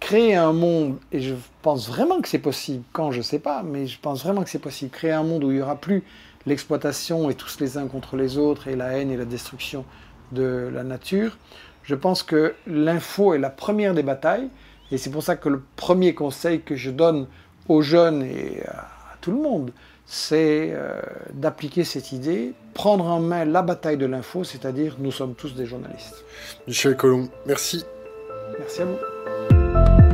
[0.00, 3.62] créer un monde, et je pense vraiment que c'est possible, quand je ne sais pas,
[3.62, 6.04] mais je pense vraiment que c'est possible, créer un monde où il n'y aura plus
[6.46, 9.84] l'exploitation et tous les uns contre les autres et la haine et la destruction
[10.32, 11.36] de la nature,
[11.82, 14.48] je pense que l'info est la première des batailles
[14.90, 17.26] et c'est pour ça que le premier conseil que je donne
[17.68, 19.72] aux jeunes et à tout le monde,
[20.06, 21.00] c'est euh,
[21.34, 25.66] d'appliquer cette idée, prendre en main la bataille de l'info, c'est-à-dire nous sommes tous des
[25.66, 26.24] journalistes.
[26.66, 27.84] Michel Colomb, merci.
[28.58, 30.07] Merci à vous.